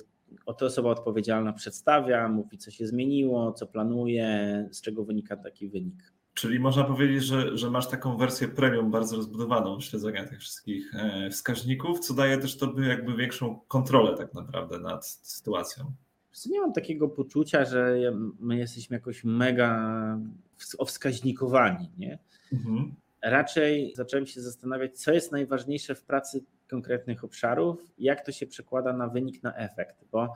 [0.58, 6.14] to osoba odpowiedzialna przedstawia, mówi co się zmieniło, co planuje, z czego wynika taki wynik.
[6.40, 11.30] Czyli można powiedzieć, że, że masz taką wersję premium bardzo rozbudowaną śledzenia tych wszystkich e,
[11.30, 15.92] wskaźników, co daje też tobie jakby większą kontrolę tak naprawdę nad sytuacją.
[16.46, 17.98] Nie mam takiego poczucia, że
[18.40, 20.18] my jesteśmy jakoś mega
[20.78, 22.20] owskaźnikowani, nie?
[22.54, 22.96] Mhm.
[23.22, 28.94] Raczej zacząłem się zastanawiać, co jest najważniejsze w pracy konkretnych obszarów, jak to się przekłada
[28.94, 30.34] na wynik, na efekt, bo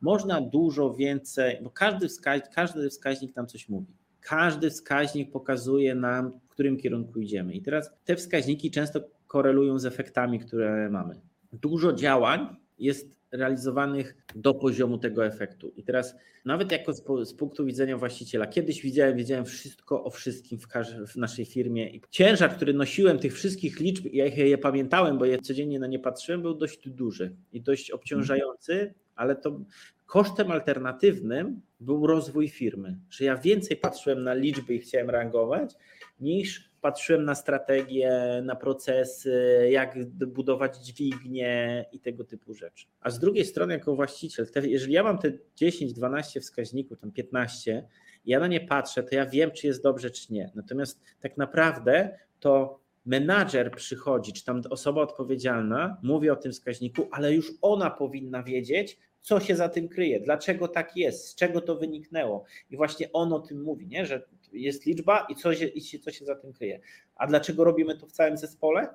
[0.00, 4.03] można dużo więcej, bo każdy, wskaźnik, każdy wskaźnik nam coś mówi.
[4.24, 7.54] Każdy wskaźnik pokazuje nam, w którym kierunku idziemy.
[7.54, 11.20] I teraz te wskaźniki często korelują z efektami, które mamy.
[11.52, 15.72] Dużo działań jest realizowanych do poziomu tego efektu.
[15.76, 20.58] I teraz nawet jako z, z, punktu widzenia właściciela, kiedyś widziałem, wiedziałem wszystko o wszystkim
[20.58, 20.66] w,
[21.06, 25.24] w, naszej firmie i ciężar, który nosiłem tych wszystkich liczb, ja je, je pamiętałem, bo
[25.42, 29.60] codziennie na nie patrzyłem, był dość duży i dość obciążający, ale to
[30.06, 35.74] kosztem alternatywnym był rozwój firmy, że ja więcej patrzyłem na liczby i chciałem rangować,
[36.20, 42.86] niż patrzyłem na strategię, na procesy, jak budować dźwignie i tego typu rzeczy.
[43.00, 47.12] A z drugiej strony, jako właściciel, te, jeżeli ja mam te 10, 12 wskaźników, tam
[47.12, 47.88] 15,
[48.24, 50.50] ja na nie patrzę, to ja wiem, czy jest dobrze, czy nie.
[50.54, 57.34] Natomiast tak naprawdę to menadżer przychodzi, czy tam osoba odpowiedzialna mówi o tym wskaźniku, ale
[57.34, 61.76] już ona powinna wiedzieć, co się za tym kryje, dlaczego tak jest, z czego to
[61.76, 62.44] wyniknęło.
[62.70, 64.06] I właśnie on o tym mówi, nie?
[64.06, 66.80] że jest liczba i co się, i co się za tym kryje.
[67.16, 68.88] A dlaczego robimy to w całym zespole?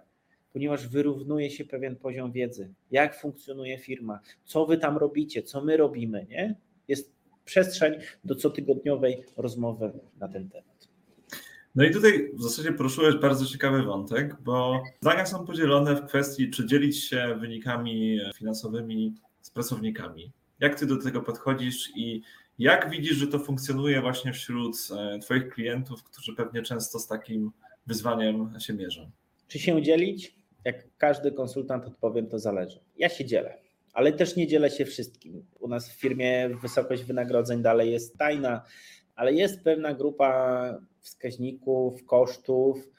[0.54, 5.78] Ponieważ wyrównuje się pewien poziom wiedzy, jak funkcjonuje firma, co wy tam robicie, co my
[5.78, 6.26] robimy.
[6.30, 6.56] Nie?
[6.88, 7.12] Jest
[7.46, 10.88] przestrzeń do cotygodniowej rozmowy na ten temat.
[11.76, 16.50] No i tutaj w zasadzie poruszyłeś bardzo ciekawy wątek, bo zdania są podzielone w kwestii,
[16.50, 19.16] czy dzielić się wynikami finansowymi
[19.50, 20.32] z pracownikami.
[20.60, 22.22] Jak ty do tego podchodzisz i
[22.60, 27.52] jak widzisz, że to funkcjonuje właśnie wśród e, Twoich klientów, którzy pewnie często z takim
[27.88, 29.12] wyzwaniem się mierzą?
[29.48, 30.36] Czy się dzielić?
[30.66, 32.80] Jak każdy konsultant odpowiem, to zależy.
[32.98, 33.58] Ja się dzielę,
[33.94, 35.46] ale też nie dzielę się wszystkim.
[35.60, 38.66] U nas w firmie wysokość wynagrodzeń dalej jest tajna,
[39.16, 40.64] ale jest pewna grupa
[41.00, 42.90] wskaźników, kosztów,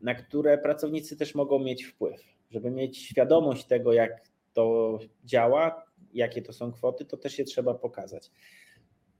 [0.00, 2.20] na które pracownicy też mogą mieć wpływ.
[2.50, 7.74] Żeby mieć świadomość tego, jak to działa, jakie to są kwoty, to też je trzeba
[7.74, 8.30] pokazać.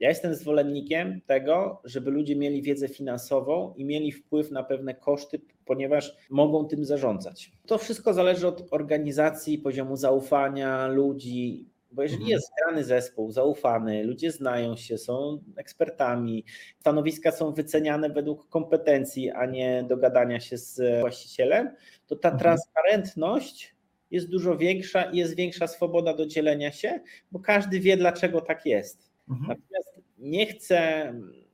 [0.01, 5.41] Ja jestem zwolennikiem tego, żeby ludzie mieli wiedzę finansową i mieli wpływ na pewne koszty,
[5.65, 7.53] ponieważ mogą tym zarządzać.
[7.67, 12.31] To wszystko zależy od organizacji, poziomu zaufania ludzi, bo jeżeli mhm.
[12.31, 16.45] jest grany zespół, zaufany, ludzie znają się, są ekspertami,
[16.81, 21.71] stanowiska są wyceniane według kompetencji, a nie dogadania się z właścicielem,
[22.07, 22.41] to ta mhm.
[22.41, 23.74] transparentność
[24.15, 27.01] jest dużo większa i jest większa swoboda do dzielenia się,
[27.33, 29.11] bo każdy wie, dlaczego tak jest.
[29.31, 29.49] Mhm.
[29.49, 31.13] Natomiast nie chcę,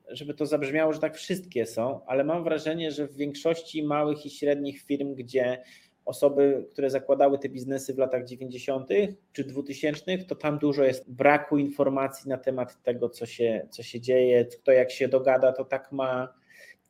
[0.09, 4.31] żeby to zabrzmiało, że tak wszystkie są, ale mam wrażenie, że w większości małych i
[4.31, 5.63] średnich firm, gdzie
[6.05, 8.89] osoby, które zakładały te biznesy w latach 90.
[9.33, 14.01] czy 2000, to tam dużo jest braku informacji na temat tego, co się, co się
[14.01, 16.40] dzieje, kto jak się dogada, to tak ma.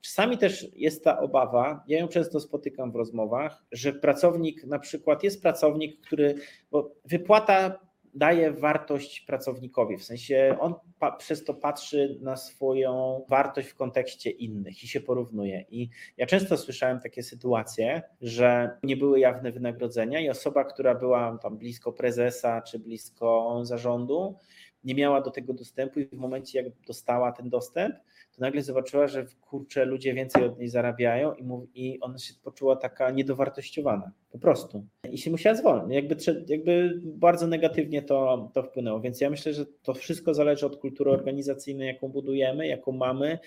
[0.00, 5.22] Czasami też jest ta obawa, ja ją często spotykam w rozmowach, że pracownik na przykład
[5.22, 6.34] jest pracownik, który,
[6.70, 7.78] bo wypłata
[8.14, 14.30] daje wartość pracownikowi, w sensie on pa, przez to patrzy na swoją wartość w kontekście
[14.30, 15.64] innych i się porównuje.
[15.70, 21.38] I ja często słyszałem takie sytuacje, że nie były jawne wynagrodzenia i osoba, która była
[21.42, 24.36] tam blisko prezesa czy blisko zarządu,
[24.84, 27.94] nie miała do tego dostępu i w momencie, jak dostała ten dostęp,
[28.40, 32.76] nagle zobaczyła, że kurczę, ludzie więcej od niej zarabiają i, mów, i ona się poczuła
[32.76, 34.84] taka niedowartościowana, po prostu.
[35.10, 35.94] I się musiała zwolnić.
[35.94, 39.00] Jakby, jakby bardzo negatywnie to, to wpłynęło.
[39.00, 43.38] Więc ja myślę, że to wszystko zależy od kultury organizacyjnej, jaką budujemy, jaką mamy,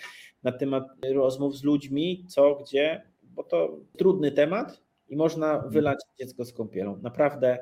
[0.44, 6.46] na temat rozmów z ludźmi, co, gdzie, bo to trudny temat i można wylać dziecko
[6.46, 6.98] z kąpielą.
[7.02, 7.58] Naprawdę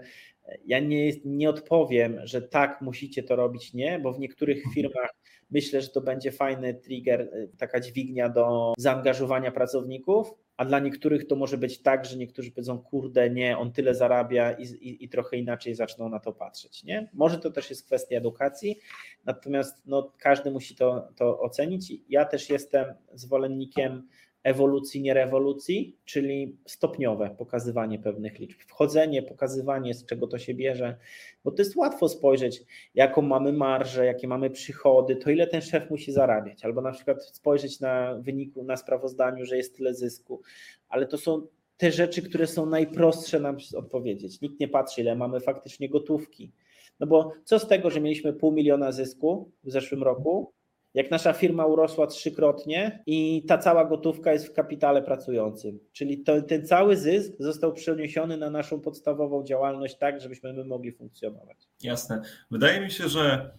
[0.65, 4.73] ja nie, nie odpowiem, że tak, musicie to robić, nie, bo w niektórych mhm.
[4.73, 5.09] firmach
[5.51, 11.27] myślę, że to będzie fajny trigger, y, taka dźwignia do zaangażowania pracowników, a dla niektórych
[11.27, 15.09] to może być tak, że niektórzy powiedzą, kurde, nie, on tyle zarabia i, i, i,
[15.09, 16.83] trochę inaczej zaczną na to patrzeć.
[16.83, 17.09] Nie?
[17.13, 18.79] Może to też jest kwestia edukacji,
[19.25, 21.93] natomiast no, każdy musi to, to ocenić.
[22.09, 24.07] Ja też jestem zwolennikiem
[24.43, 30.97] ewolucji, nie rewolucji, czyli stopniowe pokazywanie pewnych liczb, wchodzenie, pokazywanie, z czego to się bierze,
[31.43, 32.63] bo to jest łatwo spojrzeć,
[32.95, 37.25] jaką mamy marżę, jakie mamy przychody, to ile ten szef musi zarabiać, albo na przykład
[37.25, 40.41] spojrzeć na wyniku, na sprawozdaniu, że jest tyle zysku,
[40.89, 44.41] ale to są te rzeczy, które są najprostsze nam odpowiedzieć.
[44.41, 46.51] Nikt nie patrzy, ile mamy faktycznie gotówki.
[46.99, 50.53] No bo co z tego, że mieliśmy pół miliona zysku w zeszłym roku,
[50.93, 55.79] jak nasza firma urosła trzykrotnie i ta cała gotówka jest w kapitale pracującym.
[55.91, 60.91] Czyli to, ten cały zysk został przeniesiony na naszą podstawową działalność tak, żebyśmy my mogli
[60.91, 61.57] funkcjonować.
[61.83, 62.21] Jasne.
[62.51, 63.51] Wydaje mi się, że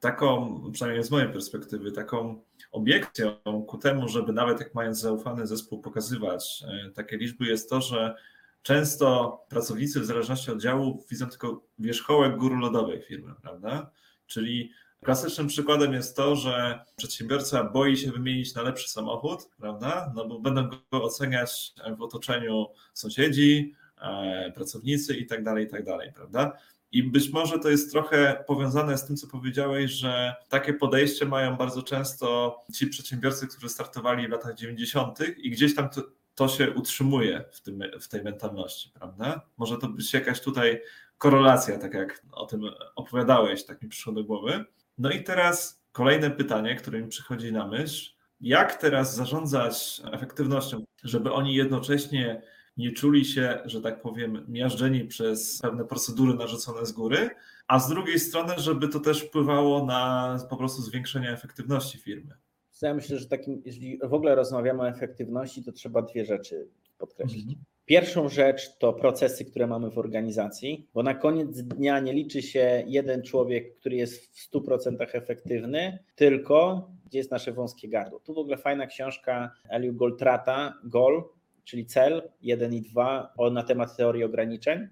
[0.00, 3.32] taką, przynajmniej z mojej perspektywy, taką obiekcją
[3.66, 8.14] ku temu, żeby nawet jak mając zaufany zespół pokazywać e, takie liczby, jest to, że
[8.62, 13.90] często pracownicy w zależności od działu widzą tylko wierzchołek góry lodowej firmy, prawda?
[14.26, 14.70] Czyli
[15.04, 20.12] klasycznym przykładem jest to, że przedsiębiorca boi się wymienić na lepszy samochód, prawda?
[20.14, 25.84] No bo będą go oceniać w otoczeniu sąsiedzi, e, pracownicy i tak dalej, i tak
[25.84, 26.52] dalej, prawda?
[26.92, 31.56] I być może to jest trochę powiązane z tym, co powiedziałeś, że takie podejście mają
[31.56, 35.18] bardzo często ci przedsiębiorcy, którzy startowali w latach 90.
[35.38, 36.02] i gdzieś tam to,
[36.34, 39.40] to się utrzymuje w, tym, w tej mentalności, prawda?
[39.56, 40.80] Może to być jakaś tutaj
[41.18, 42.62] korelacja, tak jak o tym
[42.94, 44.64] opowiadałeś, tak mi przyszło do głowy.
[45.00, 48.10] No i teraz kolejne pytanie, które mi przychodzi na myśl.
[48.40, 52.42] Jak teraz zarządzać efektywnością, żeby oni jednocześnie
[52.76, 57.30] nie czuli się, że tak powiem, miażdżeni przez pewne procedury narzucone z góry,
[57.68, 62.34] a z drugiej strony, żeby to też wpływało na po prostu zwiększenie efektywności firmy.
[62.82, 67.42] Ja myślę, że takim, jeżeli w ogóle rozmawiamy o efektywności, to trzeba dwie rzeczy podkreślić.
[67.42, 67.64] Mhm.
[67.90, 72.84] Pierwszą rzecz to procesy, które mamy w organizacji, bo na koniec dnia nie liczy się
[72.86, 78.20] jeden człowiek, który jest w 100% efektywny, tylko gdzie jest nasze wąskie gardło.
[78.20, 81.24] Tu w ogóle fajna książka Eliu Goltrata, Gol,
[81.64, 84.88] czyli cel 1 i 2 o, na temat teorii ograniczeń.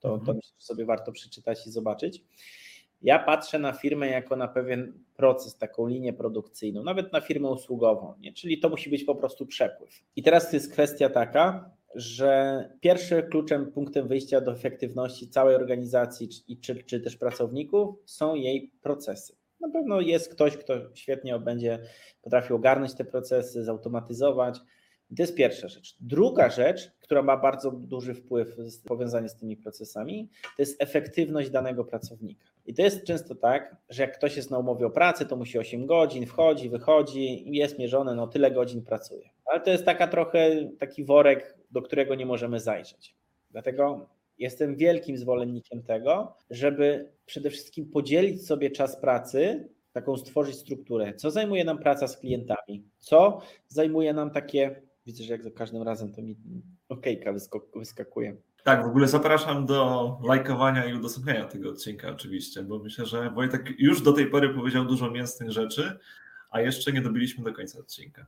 [0.00, 0.26] To, mhm.
[0.26, 2.24] to że sobie warto przeczytać i zobaczyć.
[3.02, 8.14] Ja patrzę na firmę jako na pewien proces, taką linię produkcyjną, nawet na firmę usługową,
[8.20, 8.32] nie?
[8.32, 10.02] czyli to musi być po prostu przepływ.
[10.16, 16.28] I teraz jest kwestia taka, że pierwszym kluczem, punktem wyjścia do efektywności całej organizacji
[16.60, 19.36] czy, czy, też pracowników są jej procesy.
[19.60, 21.78] Na pewno jest ktoś, kto świetnie będzie
[22.22, 24.60] potrafił ogarnąć te procesy, zautomatyzować,
[25.10, 25.96] i to jest pierwsza rzecz.
[26.00, 28.56] Druga rzecz, która ma bardzo duży wpływ
[28.88, 32.44] powiązanie z tymi procesami, to jest efektywność danego pracownika.
[32.66, 35.58] I to jest często tak, że jak ktoś jest na umowie o pracę, to musi
[35.58, 39.30] 8 godzin, wchodzi, wychodzi i jest mierzone, no tyle godzin pracuje.
[39.44, 43.16] Ale to jest taka trochę taki worek, do którego nie możemy zajrzeć.
[43.50, 51.14] Dlatego jestem wielkim zwolennikiem tego, żeby przede wszystkim podzielić sobie czas pracy, taką stworzyć strukturę.
[51.14, 52.84] Co zajmuje nam praca z klientami?
[52.98, 56.36] Co zajmuje nam takie Widzę, że jak za każdym razem to mi
[56.88, 57.32] okejka
[57.74, 58.36] wyskakuje.
[58.64, 63.70] Tak, w ogóle zapraszam do lajkowania i udostępniania tego odcinka oczywiście, bo myślę, że Wojtek
[63.78, 65.98] już do tej pory powiedział dużo mięsnych rzeczy,
[66.50, 68.26] a jeszcze nie dobiliśmy do końca odcinka.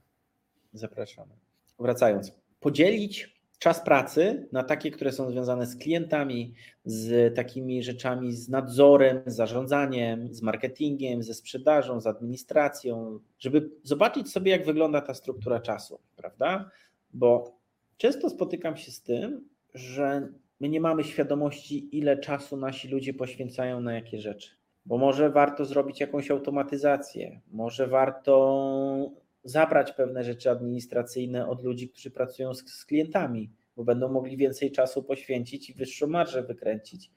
[0.72, 1.34] Zapraszamy.
[1.78, 2.41] Wracając.
[2.62, 9.22] Podzielić czas pracy na takie, które są związane z klientami, z takimi rzeczami, z nadzorem,
[9.26, 15.60] z zarządzaniem, z marketingiem, ze sprzedażą, z administracją, żeby zobaczyć sobie, jak wygląda ta struktura
[15.60, 16.70] czasu, prawda?
[17.14, 17.56] Bo
[17.96, 20.28] często spotykam się z tym, że
[20.60, 24.50] my nie mamy świadomości, ile czasu nasi ludzie poświęcają na jakie rzeczy.
[24.86, 32.10] Bo może warto zrobić jakąś automatyzację, może warto zabrać pewne rzeczy administracyjne od ludzi, którzy
[32.10, 37.10] pracują z, z klientami, bo będą mogli więcej czasu poświęcić i wyższą marżę wykręcić.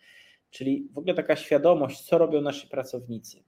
[0.50, 3.44] Czyli w ogóle taka świadomość, co robią nasi pracownicy.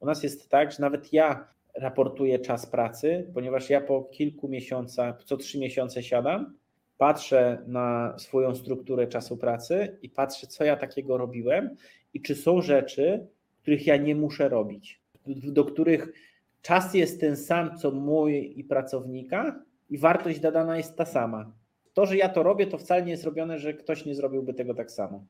[0.00, 5.24] U nas jest tak, że nawet ja raportuję czas pracy, ponieważ ja po kilku miesiącach,
[5.24, 6.56] co trzy miesiące siadam,
[6.98, 11.76] patrzę na swoją strukturę czasu pracy i patrzę, co ja takiego robiłem
[12.14, 13.26] i czy są rzeczy,
[13.62, 16.12] których ja nie muszę robić, do których
[16.62, 21.52] Czas jest ten sam, co mój i pracownika, i wartość dodana jest ta sama.
[21.92, 24.74] To, że ja to robię, to wcale nie jest robione, że ktoś nie zrobiłby tego
[24.74, 25.26] tak samo.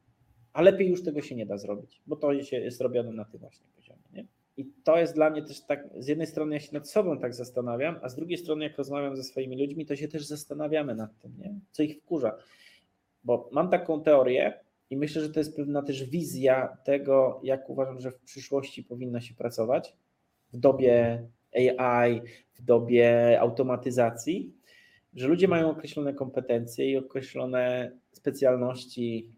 [0.53, 3.41] A lepiej już tego się nie da zrobić, bo to się jest robione na tym
[3.41, 4.03] właśnie poziomie.
[4.13, 4.27] Nie?
[4.57, 7.35] I to jest dla mnie też tak, z jednej strony ja się nad sobą tak
[7.35, 11.19] zastanawiam, a z drugiej strony jak rozmawiam ze swoimi ludźmi, to się też zastanawiamy nad
[11.19, 11.61] tym, nie?
[11.71, 12.37] co ich wkurza.
[13.25, 14.61] Bo mam taką teorię
[14.91, 19.21] i myślę, że to jest pewna też wizja tego, jak uważam, że w przyszłości powinno
[19.21, 19.97] się pracować
[20.53, 21.23] w dobie
[21.79, 22.21] AI,
[22.55, 24.53] w dobie automatyzacji,
[25.15, 29.29] że ludzie mają określone kompetencje i określone specjalności,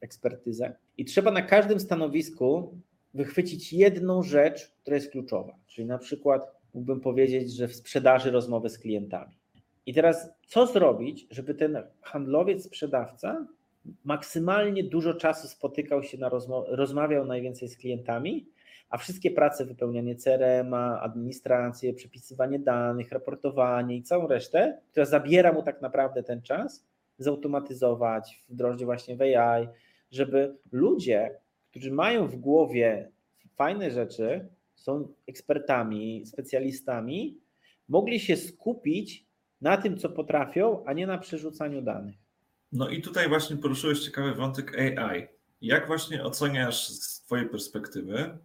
[0.00, 0.76] ekspertyzę.
[0.98, 2.78] I trzeba na każdym stanowisku
[3.14, 5.56] wychwycić jedną rzecz, która jest kluczowa.
[5.66, 9.36] Czyli na przykład mógłbym powiedzieć, że w sprzedaży rozmowy z klientami.
[9.86, 13.46] I teraz co zrobić, żeby ten handlowiec, sprzedawca
[14.04, 18.46] maksymalnie dużo czasu spotykał się na rozmo- rozmawiał najwięcej z klientami,
[18.90, 25.62] a wszystkie prace, wypełnianie CRM, administrację, przepisywanie danych, raportowanie i całą resztę, która zabiera mu
[25.62, 26.86] tak naprawdę ten czas,
[27.18, 29.68] zautomatyzować, wdrożyć właśnie w AI,
[30.10, 31.40] żeby ludzie,
[31.70, 33.10] którzy mają w głowie
[33.56, 37.38] fajne rzeczy, są ekspertami, specjalistami,
[37.88, 39.26] mogli się skupić
[39.60, 42.16] na tym, co potrafią, a nie na przerzucaniu danych.
[42.72, 45.26] No i tutaj właśnie poruszyłeś ciekawy wątek AI.
[45.60, 48.38] Jak właśnie oceniasz z Twojej perspektywy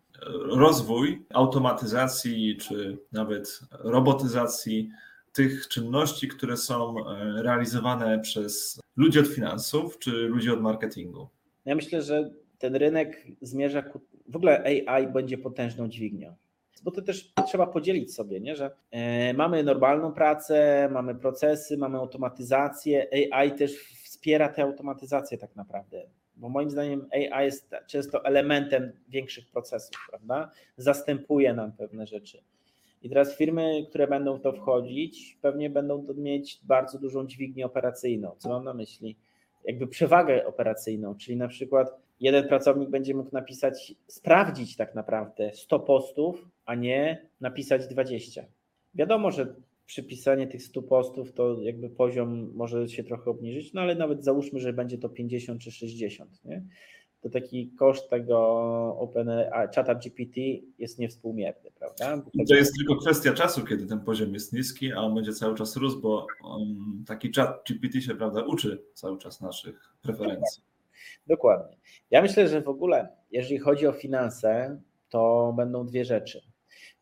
[0.46, 4.90] rozwój automatyzacji czy nawet robotyzacji
[5.34, 11.28] tych czynności, które są e, realizowane przez ludzi od finansów czy ludzi od marketingu?
[11.66, 14.02] Ja myślę, że ten rynek zmierza ku.
[14.28, 16.36] W ogóle AI będzie potężną dźwignią.
[16.84, 18.56] Bo to też trzeba podzielić sobie, nie?
[18.56, 23.08] że e, mamy normalną pracę, mamy procesy, mamy automatyzację.
[23.32, 26.06] AI też wspiera tę automatyzację tak naprawdę.
[26.40, 30.52] Bo moim zdaniem AI jest często elementem większych procesów, prawda?
[30.78, 32.42] Zastępuje nam pewne rzeczy.
[33.02, 38.36] I teraz firmy, które będą w to wchodzić, pewnie będą mieć bardzo dużą dźwignię operacyjną.
[38.38, 39.18] Co mam na myśli?
[39.64, 45.80] Jakby przewagę operacyjną, czyli na przykład jeden pracownik będzie mógł napisać, sprawdzić tak naprawdę 100
[45.80, 48.46] postów, a nie napisać 20.
[48.94, 49.56] Wiadomo, że
[49.90, 54.60] przypisanie tych 100 postów to jakby poziom może się trochę obniżyć, no ale nawet załóżmy,
[54.60, 56.46] że będzie to 50 czy 60.
[56.46, 56.64] Nie?
[57.22, 58.40] to taki koszt tego
[59.00, 59.30] Open
[59.76, 60.42] Chata GPT
[60.78, 62.24] jest niewspółmierny, prawda?
[62.34, 65.56] I to jest tylko kwestia czasu, kiedy ten poziom jest niski, a on będzie cały
[65.56, 66.78] czas rósł, bo on,
[67.08, 70.64] taki chat GPT się prawda, uczy cały czas naszych preferencji.
[71.28, 71.78] Dokładnie.
[72.12, 76.42] Ja myślę, że w ogóle, jeżeli chodzi o finanse, to będą dwie rzeczy.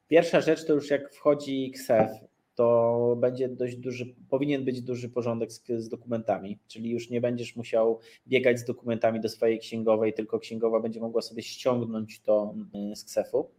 [0.07, 2.11] Pierwsza rzecz to już jak wchodzi XF,
[2.57, 7.55] to będzie dość duży, powinien być duży porządek z, z, dokumentami, czyli już nie będziesz
[7.55, 12.95] musiał biegać z dokumentami do swojej księgowej, tylko księgowa będzie mogła sobie ściągnąć to mm,
[12.95, 13.49] z KSEF-u.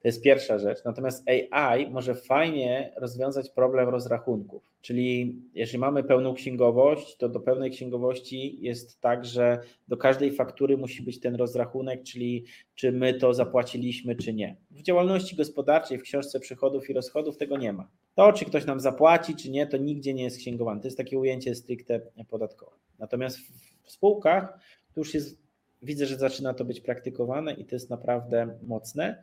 [0.00, 0.84] To jest pierwsza rzecz.
[0.84, 4.72] Natomiast AI może fajnie rozwiązać problem rozrachunków.
[4.80, 10.76] Czyli jeżeli mamy pełną księgowość, to do pełnej księgowości jest tak, że do każdej faktury
[10.76, 12.44] musi być ten rozrachunek, czyli
[12.74, 14.56] czy my to zapłaciliśmy, czy nie.
[14.70, 17.88] W działalności gospodarczej, w książce przychodów i rozchodów tego nie ma.
[18.14, 20.80] To, czy ktoś nam zapłaci, czy nie, to nigdzie nie jest księgowane.
[20.80, 22.76] To jest takie ujęcie stricte podatkowe.
[22.98, 23.38] Natomiast
[23.82, 24.58] w spółkach
[24.94, 25.38] to już jest,
[25.82, 29.22] widzę, że zaczyna to być praktykowane i to jest naprawdę mocne.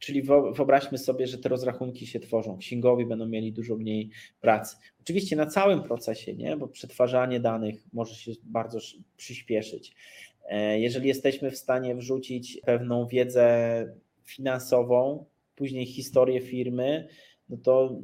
[0.00, 0.22] Czyli
[0.56, 2.58] wyobraźmy sobie, że te rozrachunki się tworzą.
[2.58, 4.76] Księgowi będą mieli dużo mniej pracy.
[5.00, 6.56] Oczywiście na całym procesie, nie?
[6.56, 8.78] bo przetwarzanie danych może się bardzo
[9.16, 9.94] przyspieszyć.
[10.48, 13.86] E, jeżeli jesteśmy w stanie wrzucić pewną wiedzę
[14.24, 15.24] finansową,
[15.56, 17.08] później historię firmy,
[17.48, 18.00] no to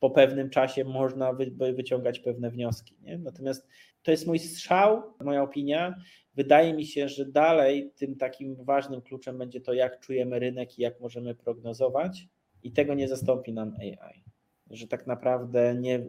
[0.00, 1.32] po pewnym czasie można
[1.74, 2.94] wyciągać pewne wnioski.
[3.02, 3.18] Nie?
[3.18, 3.68] Natomiast
[4.02, 5.94] to jest mój strzał, moja opinia.
[6.34, 10.82] Wydaje mi się, że dalej tym takim ważnym kluczem będzie to, jak czujemy rynek i
[10.82, 12.28] jak możemy prognozować,
[12.62, 14.22] i tego nie zastąpi nam AI.
[14.70, 16.06] Że tak naprawdę nie,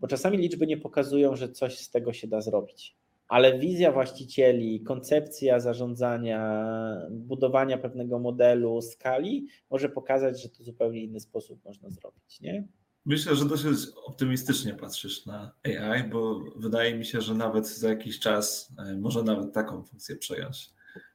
[0.00, 2.96] bo czasami liczby nie pokazują, że coś z tego się da zrobić.
[3.28, 6.66] Ale wizja właścicieli, koncepcja zarządzania,
[7.10, 12.40] budowania pewnego modelu, skali może pokazać, że to zupełnie inny sposób można zrobić.
[12.40, 12.64] Nie?
[13.06, 18.18] Myślę, że dosyć optymistycznie patrzysz na AI, bo wydaje mi się, że nawet za jakiś
[18.18, 20.70] czas e, może nawet taką funkcję przejąć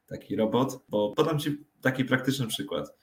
[0.06, 2.94] taki robot, bo podam Ci taki praktyczny przykład.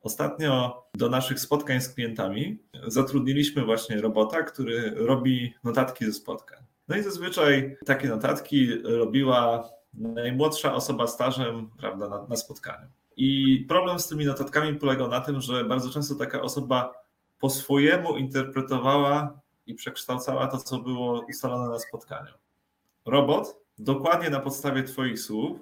[0.00, 6.64] Ostatnio do naszych spotkań z klientami zatrudniliśmy właśnie robota, który robi notatki ze spotkań.
[6.88, 12.88] No i zazwyczaj takie notatki robiła najmłodsza osoba stażem prawda, na, na spotkaniu.
[13.16, 17.01] I problem z tymi notatkami polegał na tym, że bardzo często taka osoba
[17.42, 22.32] po swojemu interpretowała i przekształcała to, co było ustalone na spotkaniu.
[23.06, 25.58] Robot dokładnie na podstawie Twoich słów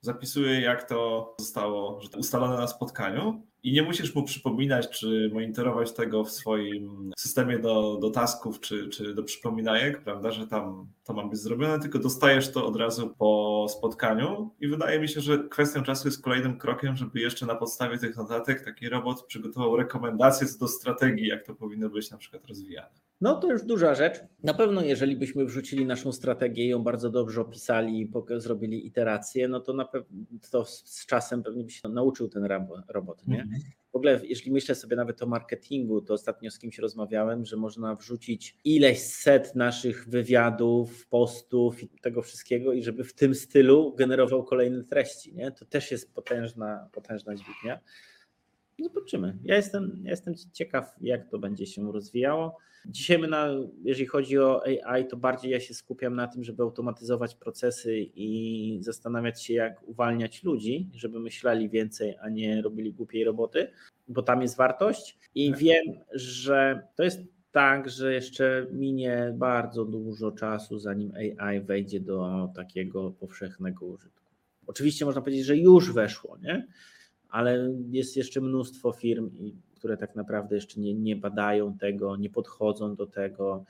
[0.00, 6.24] zapisuje, jak to zostało ustalone na spotkaniu i nie musisz mu przypominać, czy monitorować tego
[6.24, 11.26] w swoim systemie do, do tasków, czy, czy do przypominajek, prawda, że tam to ma
[11.26, 15.82] być zrobione, tylko dostajesz to od razu po spotkaniu i wydaje mi się, że kwestią
[15.82, 20.58] czasu jest kolejnym krokiem, żeby jeszcze na podstawie tych notatek taki robot przygotował rekomendacje co
[20.58, 23.01] do strategii, jak to powinno być na przykład rozwijane.
[23.22, 24.20] No to już duża rzecz.
[24.42, 29.60] Na pewno, jeżeli byśmy wrzucili naszą strategię i ją bardzo dobrze opisali, zrobili iterację, no
[29.60, 30.18] to na pewno
[30.50, 32.48] to z czasem pewnie by się nauczył ten
[32.88, 33.26] robot.
[33.26, 33.42] Nie?
[33.42, 33.62] Mhm.
[33.92, 37.94] W ogóle, jeśli myślę sobie nawet o marketingu, to ostatnio z kimś rozmawiałem, że można
[37.94, 44.44] wrzucić ileś set naszych wywiadów, postów i tego wszystkiego, i żeby w tym stylu generował
[44.44, 45.34] kolejne treści.
[45.34, 45.50] Nie?
[45.50, 47.80] To też jest potężna, potężna dźwignia.
[48.78, 49.38] Zobaczymy.
[49.44, 52.58] Ja jestem, ja jestem ciekaw, jak to będzie się rozwijało.
[52.86, 53.48] Dzisiaj, my na,
[53.84, 58.78] jeżeli chodzi o AI, to bardziej ja się skupiam na tym, żeby automatyzować procesy i
[58.80, 63.70] zastanawiać się, jak uwalniać ludzi, żeby myśleli więcej, a nie robili głupiej roboty,
[64.08, 65.18] bo tam jest wartość.
[65.34, 65.58] I tak.
[65.58, 67.20] wiem, że to jest
[67.52, 74.22] tak, że jeszcze minie bardzo dużo czasu, zanim AI wejdzie do takiego powszechnego użytku.
[74.66, 76.66] Oczywiście można powiedzieć, że już weszło, nie?
[77.32, 79.30] Ale jest jeszcze mnóstwo firm,
[79.74, 83.64] które tak naprawdę jeszcze nie, nie badają tego, nie podchodzą do tego,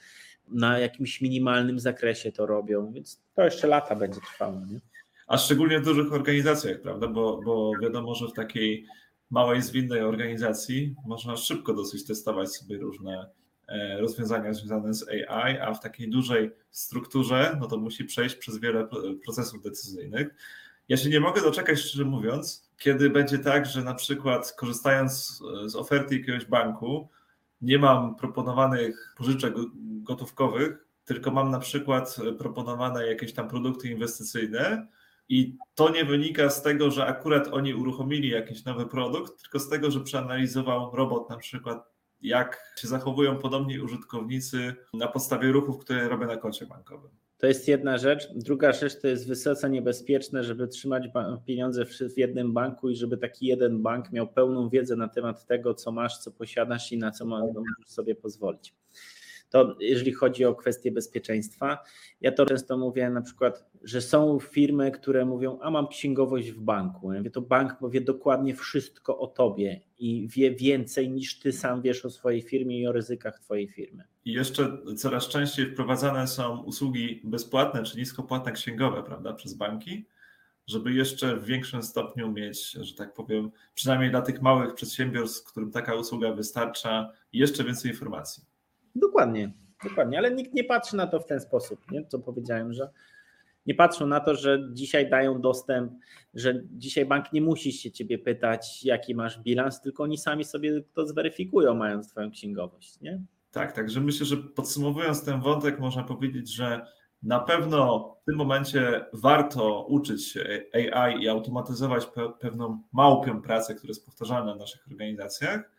[0.48, 4.60] na jakimś minimalnym zakresie to robią, więc to jeszcze lata będzie trwało.
[4.70, 4.80] Nie?
[5.26, 7.08] A szczególnie w dużych organizacjach, prawda?
[7.08, 8.86] Bo, bo wiadomo, że w takiej
[9.30, 13.26] małej, zwinnej organizacji można szybko dosyć testować sobie różne
[13.68, 18.58] e, rozwiązania związane z AI, a w takiej dużej strukturze, no to musi przejść przez
[18.58, 18.88] wiele
[19.24, 20.34] procesów decyzyjnych.
[20.92, 25.76] Ja się nie mogę doczekać, szczerze mówiąc, kiedy będzie tak, że na przykład korzystając z
[25.76, 27.08] oferty jakiegoś banku,
[27.62, 29.54] nie mam proponowanych pożyczek
[30.02, 34.86] gotówkowych, tylko mam na przykład proponowane jakieś tam produkty inwestycyjne,
[35.28, 39.68] i to nie wynika z tego, że akurat oni uruchomili jakiś nowy produkt, tylko z
[39.68, 46.08] tego, że przeanalizował robot na przykład, jak się zachowują podobni użytkownicy na podstawie ruchów, które
[46.08, 47.21] robię na koncie bankowym.
[47.42, 48.28] To jest jedna rzecz.
[48.34, 51.04] Druga rzecz to jest wysoce niebezpieczne, żeby trzymać
[51.46, 55.74] pieniądze w jednym banku i żeby taki jeden bank miał pełną wiedzę na temat tego,
[55.74, 58.74] co masz, co posiadasz i na co możesz sobie pozwolić
[59.52, 61.78] to jeżeli chodzi o kwestie bezpieczeństwa,
[62.20, 66.60] ja to często mówię na przykład, że są firmy, które mówią, a mam księgowość w
[66.60, 67.12] banku.
[67.12, 71.82] Ja mówię, to bank wie dokładnie wszystko o tobie i wie więcej niż ty sam
[71.82, 74.04] wiesz o swojej firmie i o ryzykach twojej firmy.
[74.24, 80.06] I jeszcze coraz częściej wprowadzane są usługi bezpłatne czy niskopłatne księgowe, prawda, przez banki,
[80.66, 85.70] żeby jeszcze w większym stopniu mieć, że tak powiem, przynajmniej dla tych małych przedsiębiorstw, którym
[85.70, 88.51] taka usługa wystarcza, jeszcze więcej informacji.
[88.94, 89.52] Dokładnie,
[89.84, 92.06] dokładnie, ale nikt nie patrzy na to w ten sposób, nie?
[92.06, 92.90] co powiedziałem, że
[93.66, 95.92] nie patrzą na to, że dzisiaj dają dostęp,
[96.34, 100.82] że dzisiaj bank nie musi się ciebie pytać, jaki masz bilans, tylko oni sami sobie
[100.94, 103.00] to zweryfikują, mając twoją księgowość.
[103.00, 103.22] Nie?
[103.52, 106.86] Tak, także myślę, że podsumowując ten wątek, można powiedzieć, że
[107.22, 112.06] na pewno w tym momencie warto uczyć się AI i automatyzować
[112.40, 115.70] pewną małpią pracę, która jest powtarzalna w naszych organizacjach.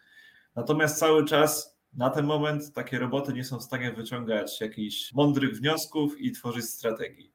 [0.55, 5.57] Natomiast cały czas na ten moment takie roboty nie są w stanie wyciągać jakichś mądrych
[5.57, 7.31] wniosków i tworzyć strategii.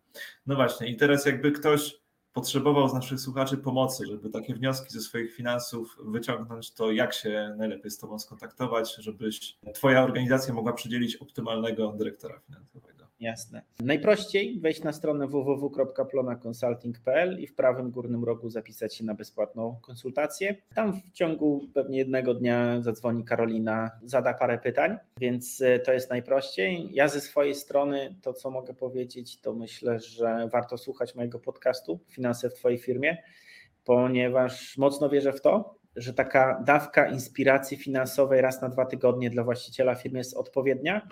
[0.46, 2.00] No właśnie, i teraz jakby ktoś
[2.32, 7.54] potrzebował z naszych słuchaczy pomocy, żeby takie wnioski ze swoich finansów wyciągnąć, to jak się
[7.58, 13.07] najlepiej z Tobą skontaktować, żebyś Twoja organizacja mogła przydzielić optymalnego dyrektora finansowego?
[13.20, 13.62] Jasne.
[13.80, 20.56] Najprościej wejść na stronę www.plonaconsulting.pl i w prawym górnym rogu zapisać się na bezpłatną konsultację.
[20.74, 26.10] Tam w ciągu pewnie jednego dnia zadzwoni Karolina, zada parę pytań, więc e, to jest
[26.10, 26.88] najprościej.
[26.92, 32.00] Ja ze swojej strony to, co mogę powiedzieć, to myślę, że warto słuchać mojego podcastu
[32.08, 33.22] Finanse w Twojej firmie,
[33.84, 39.44] ponieważ mocno wierzę w to, że taka dawka inspiracji finansowej raz na dwa tygodnie dla
[39.44, 41.08] właściciela firmy jest odpowiednia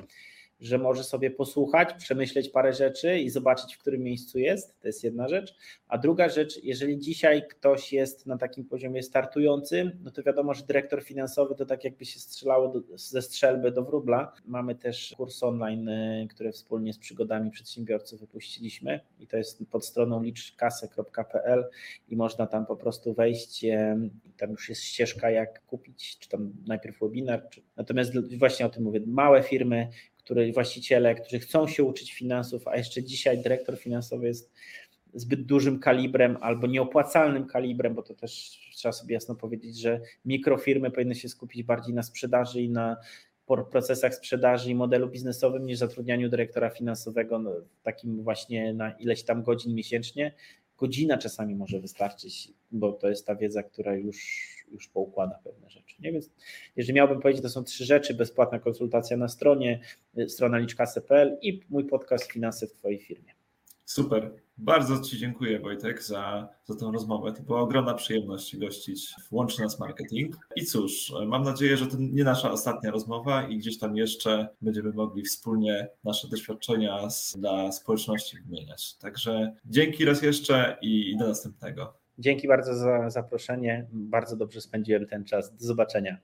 [0.61, 4.81] że może sobie posłuchać, przemyśleć parę rzeczy i zobaczyć, w którym miejscu jest.
[4.81, 5.55] To jest jedna rzecz.
[5.89, 10.67] A druga rzecz, jeżeli dzisiaj ktoś jest na takim poziomie startującym, no to wiadomo, że
[10.67, 14.33] dyrektor finansowy to tak jakby się strzelało do, ze strzelby do wróbla.
[14.47, 15.91] Mamy też kurs online,
[16.31, 21.65] który wspólnie z przygodami przedsiębiorców wypuściliśmy i to jest pod stroną liczkasę.pl
[22.09, 23.65] i można tam po prostu wejść.
[24.39, 27.49] Tam już jest ścieżka, jak kupić, czy tam najpierw webinar.
[27.51, 27.63] Czy...
[27.77, 29.89] Natomiast właśnie o tym mówię, małe firmy,
[30.27, 34.53] które właściciele, którzy chcą się uczyć finansów, a jeszcze dzisiaj dyrektor finansowy jest
[35.15, 40.91] zbyt dużym kalibrem albo nieopłacalnym kalibrem, bo to też trzeba sobie jasno powiedzieć, że mikrofirmy
[40.91, 42.97] powinny się skupić bardziej na sprzedaży i na
[43.71, 47.53] procesach sprzedaży i modelu biznesowym niż zatrudnianiu dyrektora finansowego no,
[47.83, 50.35] takim właśnie na ileś tam godzin miesięcznie.
[50.79, 55.97] Godzina czasami może wystarczyć, bo to jest ta wiedza, która już już poukłada pewne rzeczy.
[56.01, 56.13] Nie?
[56.13, 56.31] Więc
[56.77, 59.81] jeżeli miałbym powiedzieć, to są trzy rzeczy, bezpłatna konsultacja na stronie,
[60.19, 63.33] y, strona liczkasy.pl i mój podcast Finanse w Twojej firmie.
[63.85, 64.31] Super.
[64.59, 67.33] Bardzo Ci dziękuję Wojtek za, za tę rozmowę.
[67.33, 70.37] To była ogromna przyjemność gościć w Łączy Nas Marketing.
[70.57, 74.93] I cóż, mam nadzieję, że to nie nasza ostatnia rozmowa i gdzieś tam jeszcze będziemy
[74.93, 78.95] mogli wspólnie nasze doświadczenia dla społeczności wymieniać.
[78.95, 82.06] Także dzięki raz jeszcze i do następnego.
[82.19, 83.87] Dzięki bardzo za zaproszenie.
[83.93, 85.57] Bardzo dobrze spędziłem ten czas.
[85.57, 86.19] Do zobaczenia.